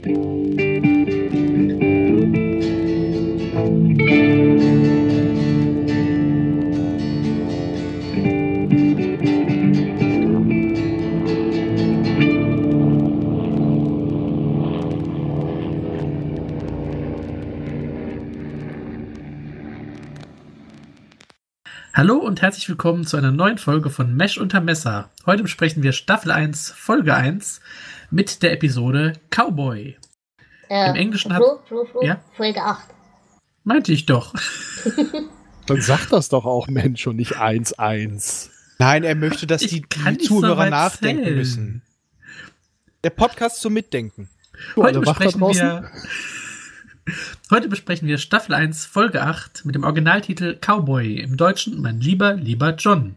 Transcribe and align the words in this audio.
Hallo 0.00 0.14
und 22.14 22.42
herzlich 22.42 22.68
willkommen 22.68 23.04
zu 23.04 23.16
einer 23.16 23.32
neuen 23.32 23.58
Folge 23.58 23.90
von 23.90 24.14
Mesh 24.14 24.38
unter 24.38 24.60
Messer. 24.60 25.10
Heute 25.26 25.42
besprechen 25.42 25.82
wir 25.82 25.90
Staffel 25.90 26.30
1, 26.30 26.70
Folge 26.70 27.16
1 27.16 27.60
mit 28.10 28.42
der 28.42 28.52
Episode 28.52 29.14
Cowboy. 29.30 29.96
Äh, 30.68 30.90
Im 30.90 30.96
Englischen 30.96 31.32
hat- 31.32 31.42
Flo, 31.42 31.60
Flo, 31.66 31.84
Flo, 31.86 32.02
Ja? 32.04 32.20
Folge 32.36 32.62
8. 32.62 32.86
Meinte 33.64 33.92
ich 33.92 34.06
doch. 34.06 34.34
Dann 35.66 35.80
sag 35.82 36.08
das 36.08 36.28
doch 36.30 36.44
auch, 36.46 36.68
Mensch, 36.68 37.06
und 37.06 37.16
nicht 37.16 37.36
1-1. 37.36 38.48
Nein, 38.78 39.04
er 39.04 39.14
möchte, 39.14 39.46
dass 39.46 39.60
Ich 39.62 39.70
die, 39.70 39.82
die 39.82 40.24
so 40.24 40.40
Zuhörer 40.40 40.56
weit 40.58 40.70
nachdenken 40.70 41.24
zählen. 41.24 41.36
müssen. 41.36 41.82
Der 43.04 43.10
Podcast 43.10 43.60
zum 43.60 43.74
Mitdenken. 43.74 44.28
Du, 44.74 44.82
Heute 44.82 45.00
besprechen, 45.00 45.40
wir, 45.40 45.90
heute 47.50 47.68
besprechen 47.68 48.08
wir 48.08 48.18
Staffel 48.18 48.54
1, 48.54 48.86
Folge 48.86 49.22
8 49.22 49.64
mit 49.64 49.74
dem 49.74 49.84
Originaltitel 49.84 50.56
Cowboy. 50.60 51.20
Im 51.20 51.36
Deutschen 51.36 51.80
Mein 51.80 52.00
lieber, 52.00 52.34
lieber 52.34 52.74
John. 52.74 53.16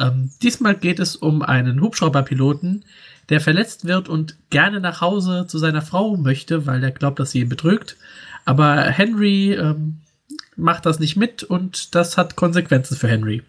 Ähm, 0.00 0.30
diesmal 0.42 0.74
geht 0.74 0.98
es 0.98 1.14
um 1.14 1.42
einen 1.42 1.80
Hubschrauberpiloten, 1.82 2.84
der 3.28 3.40
verletzt 3.40 3.84
wird 3.84 4.08
und 4.08 4.36
gerne 4.50 4.80
nach 4.80 5.00
Hause 5.00 5.46
zu 5.46 5.58
seiner 5.58 5.82
Frau 5.82 6.16
möchte, 6.16 6.66
weil 6.66 6.82
er 6.82 6.90
glaubt, 6.90 7.18
dass 7.18 7.32
sie 7.32 7.40
ihn 7.40 7.48
betrügt. 7.48 7.96
Aber 8.44 8.82
Henry 8.82 9.52
ähm, 9.52 9.98
macht 10.56 10.86
das 10.86 10.98
nicht 10.98 11.16
mit 11.16 11.44
und 11.44 11.94
das 11.94 12.16
hat 12.16 12.34
Konsequenzen 12.36 12.96
für 12.96 13.08
Henry. 13.08 13.42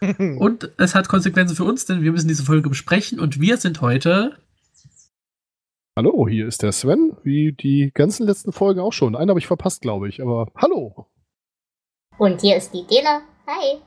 Und 0.38 0.70
es 0.78 0.94
hat 0.94 1.08
Konsequenzen 1.08 1.54
für 1.54 1.64
uns, 1.64 1.84
denn 1.84 2.02
wir 2.02 2.12
müssen 2.12 2.28
diese 2.28 2.42
Folge 2.42 2.70
besprechen 2.70 3.20
und 3.20 3.38
wir 3.38 3.58
sind 3.58 3.82
heute 3.82 4.34
Hallo, 5.94 6.26
hier 6.26 6.46
ist 6.46 6.62
der 6.62 6.72
Sven, 6.72 7.14
wie 7.22 7.52
die 7.52 7.90
ganzen 7.92 8.24
letzten 8.24 8.52
Folgen 8.52 8.80
auch 8.80 8.94
schon. 8.94 9.14
Einen 9.14 9.28
habe 9.28 9.40
ich 9.40 9.46
verpasst, 9.46 9.82
glaube 9.82 10.08
ich, 10.08 10.22
aber 10.22 10.46
hallo. 10.56 11.08
Und 12.16 12.40
hier 12.40 12.56
ist 12.56 12.72
die 12.72 12.86
Dela. 12.86 13.20
Hi. 13.46 13.82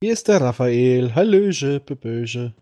Hier 0.00 0.12
ist 0.12 0.28
der 0.28 0.40
Raphael. 0.40 1.14
Hallöche, 1.14 1.80
Beböche. 1.80 2.54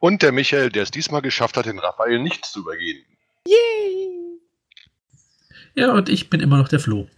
Und 0.00 0.22
der 0.22 0.32
Michael, 0.32 0.70
der 0.70 0.82
es 0.82 0.90
diesmal 0.90 1.22
geschafft 1.22 1.56
hat, 1.56 1.66
den 1.66 1.78
Raphael 1.78 2.18
nicht 2.18 2.44
zu 2.44 2.60
übergehen. 2.60 3.04
Ja, 5.74 5.92
und 5.92 6.08
ich 6.08 6.30
bin 6.30 6.40
immer 6.40 6.58
noch 6.58 6.66
der 6.66 6.80
Flo. 6.80 7.08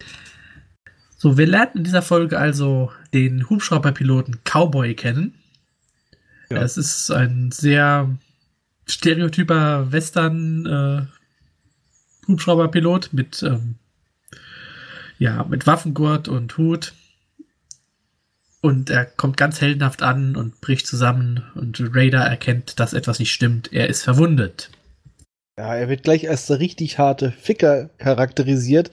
So, 1.17 1.39
wir 1.39 1.47
lernen 1.47 1.77
in 1.77 1.83
dieser 1.85 2.03
Folge 2.03 2.37
also 2.37 2.91
den 3.13 3.49
Hubschrauberpiloten 3.49 4.41
Cowboy 4.43 4.93
kennen. 4.93 5.33
Ja. 6.51 6.61
Es 6.61 6.77
ist 6.77 7.09
ein 7.09 7.51
sehr 7.51 8.15
stereotyper 8.85 9.91
Western 9.91 10.65
äh, 10.67 12.27
Hubschrauberpilot 12.27 13.11
mit 13.11 13.41
ähm, 13.41 13.75
ja, 15.17 15.43
mit 15.45 15.65
Waffengurt 15.65 16.27
und 16.27 16.55
Hut. 16.57 16.93
Und 18.65 18.89
er 18.89 19.05
kommt 19.05 19.37
ganz 19.37 19.61
heldenhaft 19.61 20.01
an 20.01 20.35
und 20.35 20.59
bricht 20.59 20.87
zusammen 20.87 21.43
und 21.53 21.79
Raider 21.95 22.21
erkennt, 22.21 22.79
dass 22.79 22.93
etwas 22.93 23.19
nicht 23.19 23.31
stimmt. 23.31 23.71
Er 23.71 23.87
ist 23.87 24.01
verwundet. 24.01 24.71
Ja, 25.59 25.75
er 25.75 25.87
wird 25.87 26.01
gleich 26.01 26.27
als 26.27 26.47
der 26.47 26.59
richtig 26.59 26.97
harte 26.97 27.31
Ficker 27.31 27.89
charakterisiert. 27.99 28.89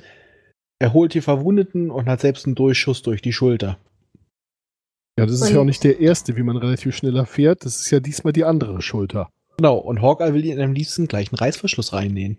Er 0.78 0.92
holt 0.92 1.14
die 1.14 1.22
Verwundeten 1.22 1.90
und 1.90 2.06
hat 2.06 2.20
selbst 2.20 2.44
einen 2.44 2.54
Durchschuss 2.54 3.00
durch 3.00 3.22
die 3.22 3.32
Schulter. 3.32 3.78
Ja, 5.18 5.24
das 5.24 5.36
ist 5.36 5.42
Und- 5.48 5.54
ja 5.54 5.60
auch 5.60 5.64
nicht 5.64 5.84
der 5.84 6.00
erste, 6.00 6.36
wie 6.36 6.42
man 6.42 6.58
relativ 6.58 6.94
schnell 6.94 7.16
erfährt. 7.16 7.64
Das 7.64 7.80
ist 7.80 7.90
ja 7.90 7.98
diesmal 8.00 8.34
die 8.34 8.44
andere 8.44 8.82
Schulter. 8.82 9.30
Genau, 9.56 9.78
und 9.78 10.02
Hawkeye 10.02 10.34
will 10.34 10.44
ihn 10.44 10.60
am 10.60 10.74
liebsten 10.74 11.08
gleich 11.08 11.32
einen 11.32 11.38
Reißverschluss 11.38 11.94
reinnähen. 11.94 12.36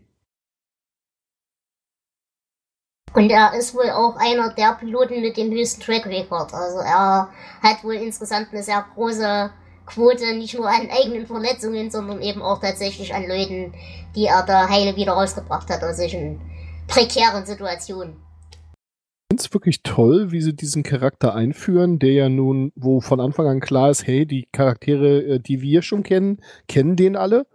Und 3.16 3.30
er 3.30 3.54
ist 3.58 3.76
wohl 3.76 3.90
auch 3.92 4.16
einer 4.18 4.54
der 4.54 4.76
Piloten 4.80 5.22
mit 5.22 5.38
dem 5.38 5.52
höchsten 5.52 5.82
Track 5.82 6.06
Record. 6.08 6.54
Also 6.54 6.80
er 6.80 7.30
hat 7.62 7.84
wohl 7.84 7.94
insgesamt 7.94 8.48
eine 8.52 8.64
sehr 8.64 8.84
große 8.96 9.52
Quote, 9.86 10.36
nicht 10.36 10.58
nur 10.58 10.68
an 10.68 10.90
eigenen 10.90 11.28
Verletzungen, 11.28 11.92
sondern 11.92 12.22
eben 12.22 12.42
auch 12.42 12.60
tatsächlich 12.60 13.14
an 13.14 13.28
Leuten, 13.28 13.74
die 14.16 14.26
er 14.26 14.44
da 14.44 14.68
heile 14.68 14.96
wieder 14.96 15.14
rausgebracht 15.14 15.70
hat 15.70 15.84
aus 15.84 15.98
solchen 15.98 16.42
prekären 16.88 17.46
Situationen. 17.46 18.14
Ich 18.14 19.36
finde 19.36 19.44
es 19.44 19.54
wirklich 19.54 19.84
toll, 19.84 20.32
wie 20.32 20.42
sie 20.42 20.56
diesen 20.56 20.84
Charakter 20.84 21.36
einführen, 21.36 22.00
der 22.00 22.12
ja 22.14 22.30
nun, 22.30 22.72
wo 22.76 23.02
von 23.02 23.20
Anfang 23.20 23.48
an 23.48 23.60
klar 23.60 23.90
ist, 23.90 24.08
hey, 24.08 24.26
die 24.26 24.48
Charaktere, 24.52 25.24
äh, 25.24 25.40
die 25.40 25.62
wir 25.62 25.82
schon 25.82 26.04
kennen, 26.04 26.40
kennen 26.68 26.96
den 26.96 27.16
alle. 27.16 27.46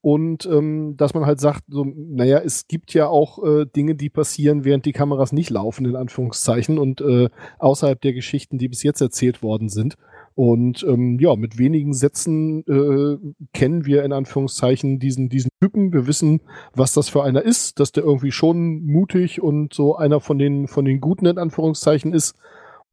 Und 0.00 0.46
ähm, 0.46 0.96
dass 0.96 1.14
man 1.14 1.26
halt 1.26 1.40
sagt, 1.40 1.64
so, 1.68 1.84
naja, 1.84 2.38
es 2.38 2.68
gibt 2.68 2.94
ja 2.94 3.08
auch 3.08 3.42
äh, 3.44 3.66
Dinge, 3.66 3.96
die 3.96 4.10
passieren, 4.10 4.64
während 4.64 4.86
die 4.86 4.92
Kameras 4.92 5.32
nicht 5.32 5.50
laufen, 5.50 5.86
in 5.86 5.96
Anführungszeichen, 5.96 6.78
und 6.78 7.00
äh, 7.00 7.28
außerhalb 7.58 8.00
der 8.00 8.12
Geschichten, 8.12 8.58
die 8.58 8.68
bis 8.68 8.82
jetzt 8.82 9.00
erzählt 9.00 9.42
worden 9.42 9.68
sind. 9.68 9.96
Und 10.38 10.84
ähm, 10.84 11.18
ja, 11.18 11.34
mit 11.34 11.58
wenigen 11.58 11.92
Sätzen 11.92 12.64
äh, 12.68 13.18
kennen 13.52 13.86
wir 13.86 14.04
in 14.04 14.12
Anführungszeichen 14.12 15.00
diesen, 15.00 15.28
diesen 15.28 15.50
Typen. 15.60 15.92
Wir 15.92 16.06
wissen, 16.06 16.42
was 16.74 16.92
das 16.92 17.08
für 17.08 17.24
einer 17.24 17.42
ist, 17.42 17.80
dass 17.80 17.90
der 17.90 18.04
irgendwie 18.04 18.30
schon 18.30 18.84
mutig 18.86 19.42
und 19.42 19.74
so 19.74 19.96
einer 19.96 20.20
von 20.20 20.38
den, 20.38 20.68
von 20.68 20.84
den 20.84 21.00
Guten 21.00 21.26
in 21.26 21.38
Anführungszeichen 21.38 22.12
ist. 22.12 22.36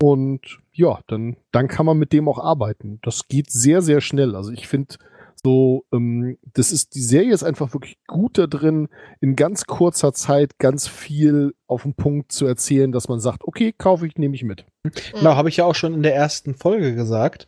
Und 0.02 0.58
ja, 0.74 1.00
dann, 1.06 1.38
dann 1.52 1.68
kann 1.68 1.86
man 1.86 2.00
mit 2.00 2.14
dem 2.14 2.28
auch 2.28 2.40
arbeiten. 2.40 2.98
Das 3.04 3.28
geht 3.28 3.52
sehr, 3.52 3.84
sehr 3.84 4.02
schnell. 4.02 4.36
Also 4.36 4.52
ich 4.52 4.68
finde 4.68 4.96
so, 5.46 5.86
ähm, 5.94 6.40
das 6.56 6.72
ist, 6.72 6.96
die 6.96 7.04
Serie 7.04 7.32
ist 7.32 7.44
einfach 7.44 7.72
wirklich 7.74 8.00
gut 8.08 8.40
da 8.40 8.48
drin, 8.48 8.90
in 9.22 9.36
ganz 9.36 9.68
kurzer 9.68 10.12
Zeit 10.12 10.58
ganz 10.58 10.88
viel 10.88 11.54
auf 11.68 11.84
den 11.84 11.94
Punkt 11.94 12.32
zu 12.32 12.48
erzählen, 12.48 12.92
dass 12.92 13.10
man 13.10 13.20
sagt, 13.20 13.44
okay, 13.44 13.72
kaufe 13.72 14.08
ich, 14.08 14.16
nehme 14.16 14.34
ich 14.34 14.44
mit. 14.44 14.66
Genau, 15.14 15.36
habe 15.36 15.50
ich 15.50 15.58
ja 15.58 15.66
auch 15.66 15.76
schon 15.76 15.94
in 15.94 16.02
der 16.02 16.16
ersten 16.16 16.56
Folge 16.56 16.96
gesagt. 16.96 17.48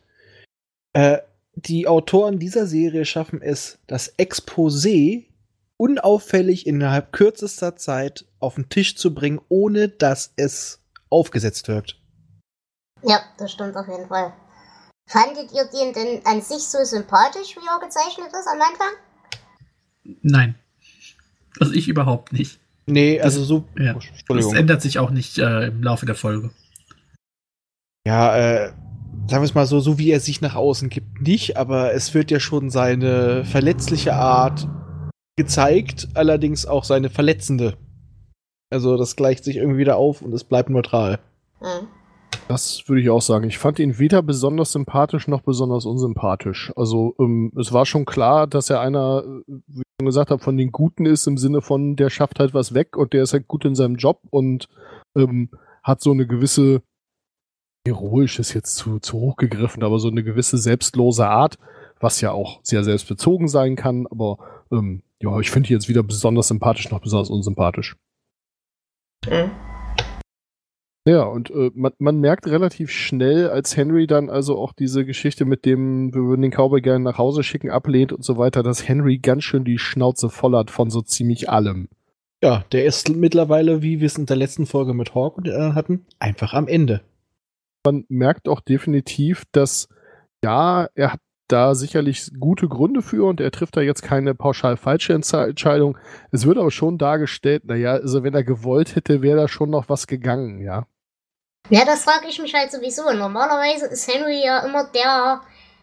Äh, 0.92 1.18
die 1.56 1.88
Autoren 1.88 2.38
dieser 2.38 2.68
Serie 2.68 3.04
schaffen 3.04 3.42
es, 3.42 3.80
das 3.88 4.16
Exposé 4.16 5.24
unauffällig 5.76 6.68
innerhalb 6.68 7.12
kürzester 7.12 7.74
Zeit 7.74 8.26
auf 8.38 8.54
den 8.54 8.68
Tisch 8.68 8.96
zu 8.96 9.12
bringen, 9.12 9.40
ohne 9.48 9.88
dass 9.88 10.32
es 10.36 10.84
aufgesetzt 11.10 11.66
wirkt. 11.66 11.96
Ja, 13.02 13.22
das 13.38 13.50
stimmt 13.50 13.76
auf 13.76 13.88
jeden 13.88 14.06
Fall. 14.06 14.32
Fandet 15.08 15.52
ihr 15.52 15.64
den 15.64 15.92
denn 15.94 16.20
an 16.24 16.42
sich 16.42 16.64
so 16.64 16.84
sympathisch, 16.84 17.56
wie 17.56 17.66
er 17.66 17.80
gezeichnet 17.80 18.28
ist 18.28 18.46
am 18.46 18.60
Anfang? 18.60 20.18
Nein. 20.22 20.54
Also 21.58 21.72
ich 21.72 21.88
überhaupt 21.88 22.32
nicht. 22.32 22.60
Nee, 22.86 23.20
also 23.20 23.42
so. 23.42 23.64
Ja. 23.78 23.96
Oh, 24.28 24.34
Das 24.34 24.52
ändert 24.52 24.82
sich 24.82 24.98
auch 24.98 25.10
nicht 25.10 25.38
äh, 25.38 25.68
im 25.68 25.82
Laufe 25.82 26.06
der 26.06 26.14
Folge. 26.14 26.50
Ja, 28.06 28.36
äh, 28.36 28.72
sagen 29.28 29.42
wir 29.42 29.46
es 29.46 29.54
mal 29.54 29.66
so, 29.66 29.80
so 29.80 29.98
wie 29.98 30.10
er 30.10 30.20
sich 30.20 30.40
nach 30.40 30.54
außen 30.54 30.88
gibt, 30.88 31.22
nicht, 31.22 31.56
aber 31.56 31.92
es 31.92 32.14
wird 32.14 32.30
ja 32.30 32.40
schon 32.40 32.70
seine 32.70 33.44
verletzliche 33.44 34.14
Art 34.14 34.68
gezeigt, 35.36 36.08
allerdings 36.14 36.66
auch 36.66 36.84
seine 36.84 37.10
verletzende. 37.10 37.76
Also 38.70 38.96
das 38.96 39.16
gleicht 39.16 39.44
sich 39.44 39.56
irgendwie 39.56 39.80
wieder 39.80 39.96
auf 39.96 40.20
und 40.20 40.32
es 40.32 40.44
bleibt 40.44 40.68
neutral. 40.68 41.18
Hm. 41.60 41.88
Das 42.48 42.88
würde 42.88 43.02
ich 43.02 43.10
auch 43.10 43.20
sagen. 43.20 43.46
Ich 43.46 43.58
fand 43.58 43.78
ihn 43.78 43.98
weder 43.98 44.22
besonders 44.22 44.72
sympathisch 44.72 45.28
noch 45.28 45.42
besonders 45.42 45.84
unsympathisch. 45.84 46.72
Also 46.76 47.14
ähm, 47.20 47.52
es 47.60 47.74
war 47.74 47.84
schon 47.84 48.06
klar, 48.06 48.46
dass 48.46 48.70
er 48.70 48.80
einer, 48.80 49.22
äh, 49.22 49.52
wie 49.66 49.82
ich 49.82 49.86
schon 50.00 50.06
gesagt 50.06 50.30
habe, 50.30 50.42
von 50.42 50.56
den 50.56 50.72
Guten 50.72 51.04
ist, 51.04 51.26
im 51.26 51.36
Sinne 51.36 51.60
von, 51.60 51.94
der 51.94 52.08
schafft 52.08 52.40
halt 52.40 52.54
was 52.54 52.72
weg 52.72 52.96
und 52.96 53.12
der 53.12 53.22
ist 53.22 53.34
halt 53.34 53.48
gut 53.48 53.66
in 53.66 53.74
seinem 53.74 53.96
Job 53.96 54.22
und 54.30 54.66
ähm, 55.14 55.50
hat 55.82 56.00
so 56.00 56.10
eine 56.10 56.26
gewisse, 56.26 56.80
heroisch 57.86 58.38
ist 58.38 58.54
jetzt 58.54 58.76
zu, 58.76 58.98
zu 58.98 59.18
hoch 59.18 59.36
gegriffen, 59.36 59.82
aber 59.82 59.98
so 59.98 60.08
eine 60.08 60.24
gewisse 60.24 60.56
selbstlose 60.56 61.28
Art, 61.28 61.58
was 62.00 62.22
ja 62.22 62.32
auch 62.32 62.60
sehr 62.62 62.82
selbstbezogen 62.82 63.48
sein 63.48 63.76
kann. 63.76 64.06
Aber 64.06 64.38
ähm, 64.72 65.02
ja, 65.20 65.38
ich 65.38 65.50
finde 65.50 65.68
ihn 65.68 65.74
jetzt 65.74 65.90
weder 65.90 66.02
besonders 66.02 66.48
sympathisch 66.48 66.90
noch 66.90 67.00
besonders 67.00 67.28
unsympathisch. 67.28 67.94
Hm. 69.26 69.50
Ja, 71.08 71.22
und 71.22 71.50
äh, 71.50 71.70
man, 71.74 71.92
man 71.98 72.20
merkt 72.20 72.46
relativ 72.46 72.90
schnell, 72.90 73.48
als 73.48 73.78
Henry 73.78 74.06
dann 74.06 74.28
also 74.28 74.58
auch 74.58 74.74
diese 74.74 75.06
Geschichte 75.06 75.46
mit 75.46 75.64
dem, 75.64 76.12
wir 76.12 76.20
würden 76.20 76.42
den 76.42 76.50
Cowboy 76.50 76.82
gerne 76.82 77.02
nach 77.02 77.16
Hause 77.16 77.42
schicken, 77.42 77.70
ablehnt 77.70 78.12
und 78.12 78.22
so 78.22 78.36
weiter, 78.36 78.62
dass 78.62 78.86
Henry 78.86 79.16
ganz 79.16 79.44
schön 79.44 79.64
die 79.64 79.78
Schnauze 79.78 80.28
voll 80.28 80.54
hat 80.54 80.70
von 80.70 80.90
so 80.90 81.00
ziemlich 81.00 81.48
allem. 81.48 81.88
Ja, 82.42 82.62
der 82.72 82.84
ist 82.84 83.08
mittlerweile, 83.08 83.80
wie 83.80 84.00
wir 84.00 84.06
es 84.06 84.18
in 84.18 84.26
der 84.26 84.36
letzten 84.36 84.66
Folge 84.66 84.92
mit 84.92 85.14
Hawk 85.14 85.38
und 85.38 85.46
den 85.46 85.54
anderen 85.54 85.74
hatten, 85.74 86.06
einfach 86.18 86.52
am 86.52 86.68
Ende. 86.68 87.00
Man 87.86 88.04
merkt 88.10 88.46
auch 88.46 88.60
definitiv, 88.60 89.44
dass 89.52 89.88
ja, 90.44 90.88
er 90.94 91.14
hat 91.14 91.20
da 91.48 91.74
sicherlich 91.74 92.32
gute 92.38 92.68
Gründe 92.68 93.00
für 93.00 93.24
und 93.24 93.40
er 93.40 93.50
trifft 93.50 93.78
da 93.78 93.80
jetzt 93.80 94.02
keine 94.02 94.34
pauschal 94.34 94.76
falsche 94.76 95.14
Entscheidung. 95.14 95.96
Es 96.32 96.44
wird 96.44 96.58
aber 96.58 96.70
schon 96.70 96.98
dargestellt, 96.98 97.64
naja, 97.64 97.92
also 97.92 98.22
wenn 98.24 98.34
er 98.34 98.44
gewollt 98.44 98.94
hätte, 98.94 99.22
wäre 99.22 99.38
da 99.38 99.48
schon 99.48 99.70
noch 99.70 99.88
was 99.88 100.06
gegangen, 100.06 100.60
ja. 100.60 100.86
Ja, 101.70 101.84
das 101.84 102.04
frage 102.04 102.28
ich 102.28 102.38
mich 102.38 102.54
halt 102.54 102.72
sowieso. 102.72 103.10
Normalerweise 103.12 103.86
ist 103.86 104.08
Henry 104.08 104.42
ja 104.42 104.60
immer 104.60 104.84
der, 104.84 105.42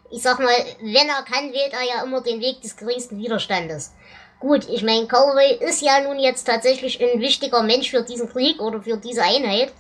ich 0.10 0.24
sag 0.24 0.40
mal, 0.40 0.56
wenn 0.82 1.08
er 1.08 1.24
kann, 1.24 1.54
wählt 1.54 1.74
er 1.74 1.84
ja 1.84 2.04
immer 2.04 2.22
den 2.22 2.42
Weg 2.42 2.62
des 2.62 2.76
geringsten 2.76 3.20
Widerstandes. 3.20 3.94
Gut, 4.40 4.68
ich 4.68 4.82
meine, 4.82 5.08
Callaway 5.08 5.58
ist 5.60 5.82
ja 5.82 6.02
nun 6.02 6.20
jetzt 6.20 6.46
tatsächlich 6.46 7.00
ein 7.02 7.20
wichtiger 7.22 7.62
Mensch 7.62 7.92
für 7.92 8.02
diesen 8.02 8.30
Krieg 8.30 8.60
oder 8.62 8.82
für 8.82 8.98
diese 8.98 9.24
Einheit. 9.24 9.74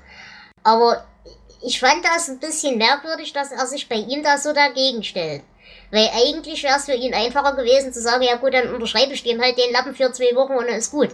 Aber 0.63 1.05
ich 1.63 1.79
fand 1.79 2.05
das 2.05 2.29
ein 2.29 2.39
bisschen 2.39 2.77
merkwürdig, 2.77 3.33
dass 3.33 3.51
er 3.51 3.65
sich 3.65 3.89
bei 3.89 3.95
ihm 3.95 4.21
da 4.21 4.37
so 4.37 4.53
dagegen 4.53 5.03
stellt. 5.03 5.41
Weil 5.91 6.09
eigentlich 6.15 6.61
wäre 6.63 6.77
es 6.77 6.85
für 6.85 6.93
ihn 6.93 7.15
einfacher 7.15 7.55
gewesen 7.55 7.91
zu 7.91 8.01
sagen, 8.01 8.23
ja 8.23 8.35
gut, 8.35 8.53
dann 8.53 8.73
unterschreibe 8.73 9.13
ich 9.13 9.23
den 9.23 9.41
halt 9.41 9.57
den 9.57 9.71
Lappen 9.71 9.95
für 9.95 10.11
zwei 10.11 10.35
Wochen 10.35 10.53
und 10.53 10.67
dann 10.67 10.75
ist 10.75 10.91
gut. 10.91 11.09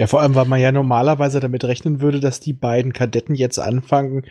Ja, 0.00 0.06
vor 0.06 0.22
allem, 0.22 0.34
weil 0.34 0.46
man 0.46 0.60
ja 0.60 0.70
normalerweise 0.70 1.40
damit 1.40 1.64
rechnen 1.64 2.00
würde, 2.00 2.20
dass 2.20 2.40
die 2.40 2.52
beiden 2.52 2.92
Kadetten 2.92 3.34
jetzt 3.34 3.58
anfangen, 3.58 4.24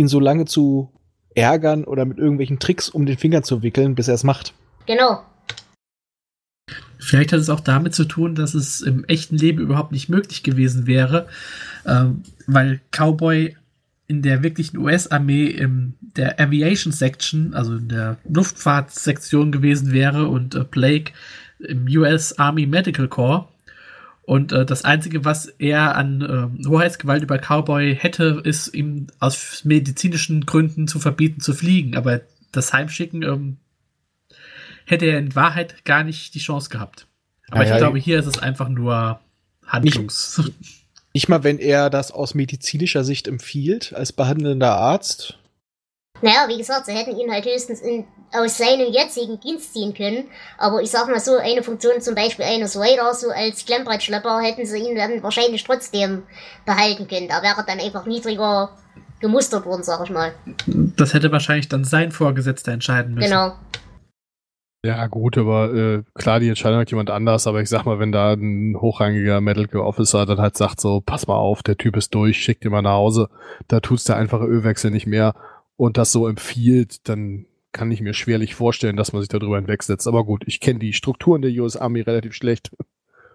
ihn 0.00 0.08
so 0.08 0.18
lange 0.18 0.46
zu 0.46 0.92
ärgern 1.34 1.84
oder 1.84 2.04
mit 2.04 2.18
irgendwelchen 2.18 2.58
Tricks 2.58 2.88
um 2.88 3.06
den 3.06 3.18
Finger 3.18 3.42
zu 3.42 3.62
wickeln, 3.62 3.94
bis 3.94 4.08
er 4.08 4.14
es 4.14 4.24
macht. 4.24 4.52
Genau. 4.86 5.22
Vielleicht 6.98 7.32
hat 7.32 7.40
es 7.40 7.50
auch 7.50 7.60
damit 7.60 7.94
zu 7.94 8.04
tun, 8.04 8.34
dass 8.34 8.54
es 8.54 8.80
im 8.80 9.04
echten 9.04 9.36
Leben 9.36 9.60
überhaupt 9.60 9.92
nicht 9.92 10.08
möglich 10.08 10.42
gewesen 10.42 10.86
wäre, 10.86 11.28
ähm, 11.86 12.22
weil 12.46 12.80
Cowboy 12.90 13.54
in 14.08 14.22
der 14.22 14.42
wirklichen 14.42 14.78
US-Armee 14.78 15.46
in 15.46 15.94
der 16.00 16.40
Aviation 16.40 16.92
Section, 16.92 17.54
also 17.54 17.76
in 17.76 17.88
der 17.88 18.16
Luftfahrtsektion 18.28 19.52
gewesen 19.52 19.92
wäre 19.92 20.26
und 20.28 20.54
äh, 20.54 20.64
Blake 20.64 21.12
im 21.58 21.86
US 21.86 22.38
Army 22.38 22.66
Medical 22.66 23.08
Corps. 23.08 23.48
Und 24.26 24.50
äh, 24.50 24.66
das 24.66 24.84
Einzige, 24.84 25.24
was 25.24 25.46
er 25.46 25.94
an 25.94 26.20
äh, 26.20 26.68
Hoheitsgewalt 26.68 27.22
über 27.22 27.38
Cowboy 27.38 27.94
hätte, 27.94 28.42
ist 28.42 28.74
ihm 28.74 29.06
aus 29.20 29.64
medizinischen 29.64 30.44
Gründen 30.44 30.88
zu 30.88 30.98
verbieten 30.98 31.40
zu 31.40 31.54
fliegen. 31.54 31.96
Aber 31.96 32.22
das 32.50 32.72
Heimschicken 32.72 33.22
ähm, 33.22 33.56
hätte 34.84 35.06
er 35.06 35.20
in 35.20 35.36
Wahrheit 35.36 35.84
gar 35.84 36.02
nicht 36.02 36.34
die 36.34 36.40
Chance 36.40 36.70
gehabt. 36.70 37.06
Aber 37.50 37.64
ja, 37.64 37.74
ich 37.74 37.78
glaube, 37.78 37.98
hier 37.98 38.18
ist 38.18 38.26
es 38.26 38.40
einfach 38.40 38.68
nur 38.68 39.20
Handlungs. 39.64 40.38
Nicht, 40.38 40.54
nicht 41.14 41.28
mal, 41.28 41.44
wenn 41.44 41.60
er 41.60 41.88
das 41.88 42.10
aus 42.10 42.34
medizinischer 42.34 43.04
Sicht 43.04 43.28
empfiehlt, 43.28 43.92
als 43.94 44.12
behandelnder 44.12 44.74
Arzt. 44.74 45.38
Naja, 46.22 46.46
wie 46.48 46.56
gesagt, 46.56 46.86
sie 46.86 46.92
hätten 46.92 47.16
ihn 47.18 47.30
halt 47.30 47.44
höchstens 47.44 47.80
in, 47.80 48.04
aus 48.32 48.58
seinem 48.58 48.92
jetzigen 48.92 49.38
Dienst 49.40 49.74
ziehen 49.74 49.94
können. 49.94 50.24
Aber 50.58 50.80
ich 50.80 50.90
sag 50.90 51.08
mal 51.08 51.20
so, 51.20 51.36
eine 51.36 51.62
Funktion 51.62 52.00
zum 52.00 52.14
Beispiel 52.14 52.44
eines 52.44 52.78
Raider, 52.78 53.12
so 53.14 53.28
als 53.30 53.64
Klemmbrettschlepper, 53.64 54.40
hätten 54.40 54.66
sie 54.66 54.78
ihn 54.78 54.96
dann 54.96 55.22
wahrscheinlich 55.22 55.62
trotzdem 55.64 56.22
behalten 56.64 57.06
können. 57.06 57.28
Da 57.28 57.42
wäre 57.42 57.64
dann 57.66 57.80
einfach 57.80 58.06
niedriger 58.06 58.70
gemustert 59.20 59.64
worden, 59.66 59.82
sag 59.82 60.04
ich 60.04 60.10
mal. 60.10 60.32
Das 60.66 61.14
hätte 61.14 61.32
wahrscheinlich 61.32 61.68
dann 61.68 61.84
sein 61.84 62.12
Vorgesetzter 62.12 62.72
entscheiden 62.72 63.14
müssen. 63.14 63.30
Genau. 63.30 63.52
Ja, 64.84 65.08
gut, 65.08 65.36
aber 65.36 65.74
äh, 65.74 66.02
klar, 66.14 66.38
die 66.38 66.48
Entscheidung 66.48 66.78
hat 66.78 66.90
jemand 66.90 67.10
anders, 67.10 67.48
aber 67.48 67.60
ich 67.60 67.68
sag 67.68 67.86
mal, 67.86 67.98
wenn 67.98 68.12
da 68.12 68.34
ein 68.34 68.76
hochrangiger 68.80 69.40
Medical 69.40 69.80
Officer 69.80 70.26
dann 70.26 70.38
halt 70.38 70.56
sagt 70.56 70.80
so, 70.80 71.00
pass 71.00 71.26
mal 71.26 71.34
auf, 71.34 71.64
der 71.64 71.76
Typ 71.76 71.96
ist 71.96 72.14
durch, 72.14 72.40
schickt 72.40 72.64
ihn 72.64 72.70
mal 72.70 72.82
nach 72.82 72.92
Hause, 72.92 73.28
da 73.66 73.80
tut's 73.80 74.04
der 74.04 74.16
einfache 74.16 74.44
Ölwechsel 74.44 74.92
nicht 74.92 75.08
mehr 75.08 75.34
und 75.76 75.96
das 75.96 76.12
so 76.12 76.26
empfiehlt, 76.26 77.08
dann 77.08 77.46
kann 77.72 77.90
ich 77.90 78.00
mir 78.00 78.14
schwerlich 78.14 78.54
vorstellen, 78.54 78.96
dass 78.96 79.12
man 79.12 79.20
sich 79.22 79.28
darüber 79.28 79.56
hinwegsetzt. 79.56 80.08
Aber 80.08 80.24
gut, 80.24 80.44
ich 80.46 80.60
kenne 80.60 80.78
die 80.78 80.94
Strukturen 80.94 81.42
der 81.42 81.50
US 81.52 81.76
Army 81.76 82.00
relativ 82.00 82.32
schlecht. 82.32 82.70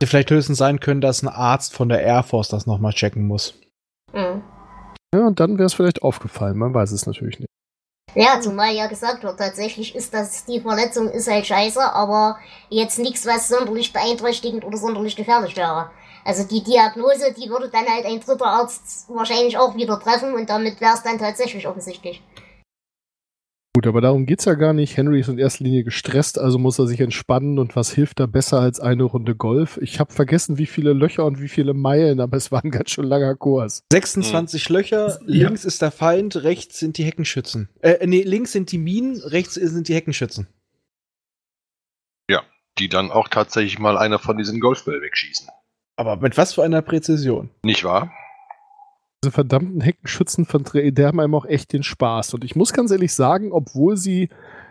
Vielleicht 0.04 0.32
höchstens 0.32 0.58
sein 0.58 0.80
können, 0.80 1.02
dass 1.02 1.22
ein 1.22 1.28
Arzt 1.28 1.74
von 1.74 1.90
der 1.90 2.02
Air 2.02 2.24
Force 2.24 2.50
das 2.50 2.66
nochmal 2.66 2.94
checken 2.94 3.28
muss. 3.28 3.54
Mhm. 4.14 4.42
Ja, 5.14 5.28
und 5.28 5.40
dann 5.40 5.58
wäre 5.58 5.68
es 5.68 5.74
vielleicht 5.74 6.02
aufgefallen, 6.02 6.58
man 6.58 6.74
weiß 6.74 6.92
es 6.92 7.06
natürlich 7.06 7.40
nicht. 7.40 7.50
Ja, 8.16 8.42
zumal 8.42 8.74
ja 8.74 8.88
gesagt 8.88 9.24
wird, 9.24 9.38
tatsächlich 9.38 9.96
ist 9.96 10.14
das, 10.14 10.46
die 10.46 10.60
Verletzung 10.60 11.08
ist 11.10 11.30
halt 11.30 11.46
scheiße, 11.46 11.94
aber 11.94 12.40
jetzt 12.70 13.00
nichts, 13.00 13.26
was 13.26 13.48
sonderlich 13.48 13.94
beeinträchtigend 13.94 14.66
oder 14.66 14.78
sonderlich 14.78 15.16
gefährlich 15.16 15.56
wäre. 15.56 15.92
Also 16.24 16.48
die 16.48 16.64
Diagnose, 16.64 17.34
die 17.34 17.50
würde 17.50 17.70
dann 17.70 17.86
halt 17.88 18.06
ein 18.06 18.20
dritter 18.20 18.46
Arzt 18.46 19.10
wahrscheinlich 19.10 19.58
auch 19.58 19.76
wieder 19.76 20.00
treffen 20.00 20.34
und 20.34 20.50
damit 20.50 20.80
wäre 20.82 20.94
es 20.94 21.04
dann 21.04 21.18
tatsächlich 21.18 21.68
offensichtlich. 21.68 22.22
Gut, 23.74 23.88
aber 23.88 24.02
darum 24.02 24.26
geht's 24.26 24.44
ja 24.44 24.56
gar 24.56 24.74
nicht. 24.74 24.98
Henry 24.98 25.22
ist 25.22 25.30
in 25.30 25.38
erster 25.38 25.64
Linie 25.64 25.86
gestresst, 25.86 26.38
also 26.38 26.60
muss 26.60 26.78
er 26.78 26.88
sich 26.88 27.00
entspannen 27.00 27.58
und 27.58 27.78
was 27.78 27.92
hilft 27.92 28.20
da 28.20 28.26
besser 28.26 28.60
als 28.60 28.82
eine 28.82 29.04
Runde 29.04 29.34
Golf? 29.34 29.80
Ich 29.82 30.02
habe 30.02 30.12
vergessen, 30.12 30.58
wie 30.58 30.66
viele 30.66 30.92
Löcher 30.92 31.24
und 31.24 31.42
wie 31.42 31.48
viele 31.48 31.74
Meilen, 31.74 32.20
aber 32.20 32.36
es 32.36 32.52
war 32.52 32.66
ein 32.66 32.72
ganz 32.72 32.92
schön 32.92 33.06
langer 33.06 33.34
Kurs. 33.36 33.84
26 33.94 34.66
hm. 34.66 34.76
Löcher, 34.76 35.08
ja. 35.08 35.48
links 35.48 35.64
ist 35.64 35.82
der 35.82 35.92
Feind, 35.92 36.44
rechts 36.44 36.80
sind 36.80 36.98
die 36.98 37.06
Heckenschützen. 37.06 37.70
Äh, 37.80 38.06
nee, 38.06 38.24
links 38.24 38.52
sind 38.52 38.74
die 38.74 38.78
Minen, 38.78 39.22
rechts 39.22 39.54
sind 39.54 39.88
die 39.88 39.96
Heckenschützen. 39.96 40.48
Ja, 42.30 42.44
die 42.78 42.90
dann 42.90 43.10
auch 43.10 43.30
tatsächlich 43.30 43.80
mal 43.80 43.98
einer 43.98 44.20
von 44.20 44.38
diesen 44.38 44.60
Golfbällen 44.60 45.02
wegschießen. 45.02 45.48
Aber 46.02 46.18
mit 46.18 46.38
was 46.38 46.54
für 46.54 46.64
einer 46.64 46.82
Präzision? 46.82 47.50
Nicht 47.64 47.84
wahr? 47.84 48.12
diese 49.24 49.32
verdammten 49.32 49.82
Heckenschützen 49.82 50.46
von 50.46 50.66
der 50.74 51.08
haben 51.08 51.20
einem 51.20 51.36
auch 51.36 51.46
echt 51.46 51.74
den 51.74 51.84
Spaß. 51.84 52.34
Und 52.34 52.44
ich 52.44 52.56
muss 52.56 52.74
ganz 52.74 52.90
ehrlich 52.90 53.14
sagen, 53.14 53.52
obwohl 53.52 53.96
sie 53.96 54.30